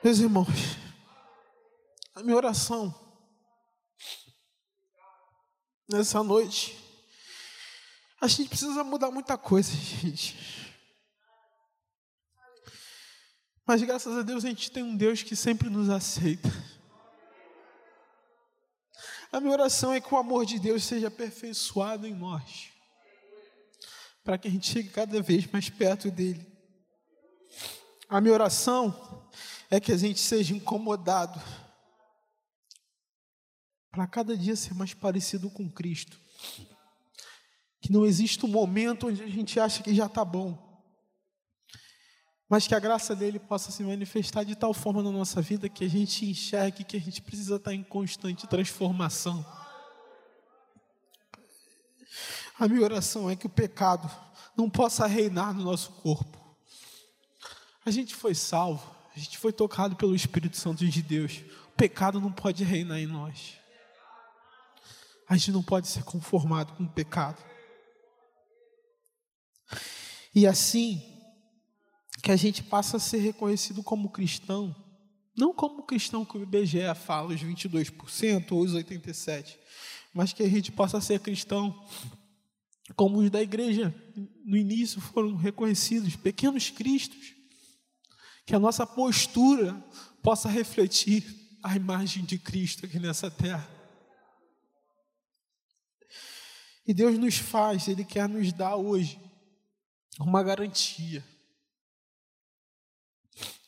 Meus 0.03 0.19
irmãos, 0.19 0.49
a 2.13 2.21
minha 2.21 2.35
oração 2.35 2.93
nessa 5.89 6.21
noite, 6.21 6.77
a 8.19 8.27
gente 8.27 8.49
precisa 8.49 8.83
mudar 8.83 9.11
muita 9.11 9.37
coisa, 9.37 9.71
gente. 9.71 10.35
Mas 13.65 13.81
graças 13.81 14.17
a 14.17 14.23
Deus 14.23 14.43
a 14.43 14.49
gente 14.49 14.69
tem 14.71 14.83
um 14.83 14.97
Deus 14.97 15.23
que 15.23 15.37
sempre 15.37 15.69
nos 15.69 15.89
aceita. 15.89 16.49
A 19.31 19.39
minha 19.39 19.53
oração 19.53 19.93
é 19.93 20.01
que 20.01 20.13
o 20.13 20.17
amor 20.17 20.45
de 20.45 20.59
Deus 20.59 20.83
seja 20.83 21.07
aperfeiçoado 21.07 22.05
em 22.05 22.13
nós, 22.13 22.73
para 24.21 24.37
que 24.37 24.49
a 24.49 24.51
gente 24.51 24.69
chegue 24.69 24.89
cada 24.89 25.21
vez 25.21 25.47
mais 25.47 25.69
perto 25.69 26.11
dele. 26.11 26.45
A 28.09 28.19
minha 28.19 28.33
oração 28.33 29.22
é 29.73 29.79
que 29.79 29.91
a 29.91 29.97
gente 29.97 30.19
seja 30.19 30.53
incomodado 30.53 31.41
para 33.89 34.05
cada 34.05 34.37
dia 34.37 34.55
ser 34.55 34.75
mais 34.75 34.93
parecido 34.93 35.49
com 35.49 35.67
Cristo. 35.67 36.15
Que 37.81 37.91
não 37.91 38.05
exista 38.05 38.45
um 38.45 38.49
momento 38.49 39.07
onde 39.07 39.23
a 39.23 39.27
gente 39.27 39.59
acha 39.59 39.81
que 39.81 39.95
já 39.95 40.05
está 40.05 40.23
bom, 40.23 40.83
mas 42.47 42.67
que 42.67 42.75
a 42.75 42.79
graça 42.79 43.15
dele 43.15 43.39
possa 43.39 43.71
se 43.71 43.83
manifestar 43.83 44.43
de 44.43 44.55
tal 44.55 44.75
forma 44.75 45.01
na 45.01 45.11
nossa 45.11 45.41
vida 45.41 45.67
que 45.67 45.83
a 45.83 45.89
gente 45.89 46.23
enxergue 46.23 46.83
que 46.83 46.97
a 46.97 47.01
gente 47.01 47.19
precisa 47.23 47.55
estar 47.55 47.73
em 47.73 47.83
constante 47.83 48.45
transformação. 48.45 49.43
A 52.59 52.67
minha 52.67 52.83
oração 52.83 53.27
é 53.27 53.35
que 53.35 53.47
o 53.47 53.49
pecado 53.49 54.07
não 54.55 54.69
possa 54.69 55.07
reinar 55.07 55.51
no 55.51 55.63
nosso 55.63 55.93
corpo. 55.93 56.37
A 57.83 57.89
gente 57.89 58.13
foi 58.13 58.35
salvo, 58.35 58.92
a 59.15 59.19
gente 59.19 59.37
foi 59.37 59.53
tocado 59.53 59.95
pelo 59.95 60.15
Espírito 60.15 60.57
Santo 60.57 60.85
de 60.87 61.01
Deus. 61.01 61.43
O 61.67 61.75
pecado 61.77 62.19
não 62.19 62.31
pode 62.31 62.63
reinar 62.63 62.99
em 62.99 63.05
nós. 63.05 63.57
A 65.29 65.37
gente 65.37 65.51
não 65.51 65.63
pode 65.63 65.87
ser 65.87 66.03
conformado 66.03 66.73
com 66.73 66.83
o 66.83 66.89
pecado. 66.89 67.43
E 70.33 70.47
assim, 70.47 71.01
que 72.23 72.31
a 72.31 72.35
gente 72.35 72.63
passa 72.63 72.97
a 72.97 72.99
ser 72.99 73.19
reconhecido 73.19 73.83
como 73.83 74.09
cristão, 74.09 74.75
não 75.37 75.53
como 75.53 75.83
cristão 75.83 76.25
que 76.25 76.37
o 76.37 76.43
IBGE 76.43 76.95
fala, 76.95 77.33
os 77.33 77.41
22% 77.41 78.51
ou 78.51 78.61
os 78.61 78.73
87%, 78.73 79.57
mas 80.13 80.33
que 80.33 80.41
a 80.41 80.49
gente 80.49 80.71
possa 80.71 80.99
ser 80.99 81.19
cristão 81.19 81.85
como 82.95 83.19
os 83.19 83.29
da 83.29 83.41
igreja 83.41 83.93
no 84.45 84.57
início 84.57 84.99
foram 84.99 85.35
reconhecidos, 85.35 86.15
pequenos 86.15 86.69
cristos, 86.69 87.33
que 88.45 88.55
a 88.55 88.59
nossa 88.59 88.85
postura 88.85 89.73
possa 90.21 90.49
refletir 90.49 91.23
a 91.63 91.75
imagem 91.75 92.25
de 92.25 92.37
Cristo 92.37 92.85
aqui 92.85 92.99
nessa 92.99 93.31
terra. 93.31 93.69
E 96.85 96.93
Deus 96.93 97.17
nos 97.17 97.37
faz, 97.37 97.87
Ele 97.87 98.03
quer 98.03 98.27
nos 98.27 98.51
dar 98.51 98.75
hoje 98.75 99.19
uma 100.19 100.43
garantia. 100.43 101.23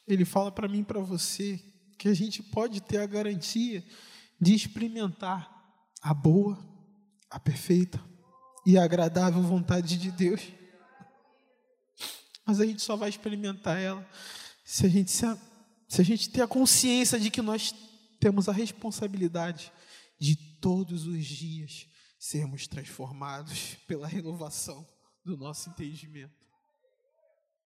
Ele 0.05 0.25
fala 0.25 0.51
para 0.51 0.67
mim 0.67 0.81
e 0.81 0.85
para 0.85 0.99
você 0.99 1.57
que 1.97 2.09
a 2.09 2.13
gente 2.13 2.43
pode 2.43 2.81
ter 2.81 2.97
a 2.97 3.07
garantia 3.07 3.83
de 4.39 4.53
experimentar 4.53 5.49
a 6.01 6.13
boa, 6.13 6.59
a 7.29 7.39
perfeita 7.39 8.03
e 8.65 8.77
a 8.77 8.83
agradável 8.83 9.41
vontade 9.41 9.97
de 9.97 10.11
Deus. 10.11 10.41
Mas 12.45 12.59
a 12.59 12.65
gente 12.65 12.81
só 12.81 12.95
vai 12.95 13.09
experimentar 13.09 13.79
ela 13.79 14.07
se 14.65 14.87
a 14.87 14.89
gente, 14.89 15.11
se 15.11 15.25
a, 15.25 15.37
se 15.87 16.01
a 16.01 16.03
gente 16.03 16.29
ter 16.29 16.41
a 16.41 16.47
consciência 16.47 17.19
de 17.19 17.29
que 17.29 17.41
nós 17.41 17.73
temos 18.19 18.49
a 18.49 18.51
responsabilidade 18.51 19.71
de 20.19 20.35
todos 20.35 21.05
os 21.05 21.23
dias 21.23 21.87
sermos 22.17 22.67
transformados 22.67 23.75
pela 23.87 24.07
renovação 24.07 24.85
do 25.23 25.37
nosso 25.37 25.69
entendimento. 25.69 26.44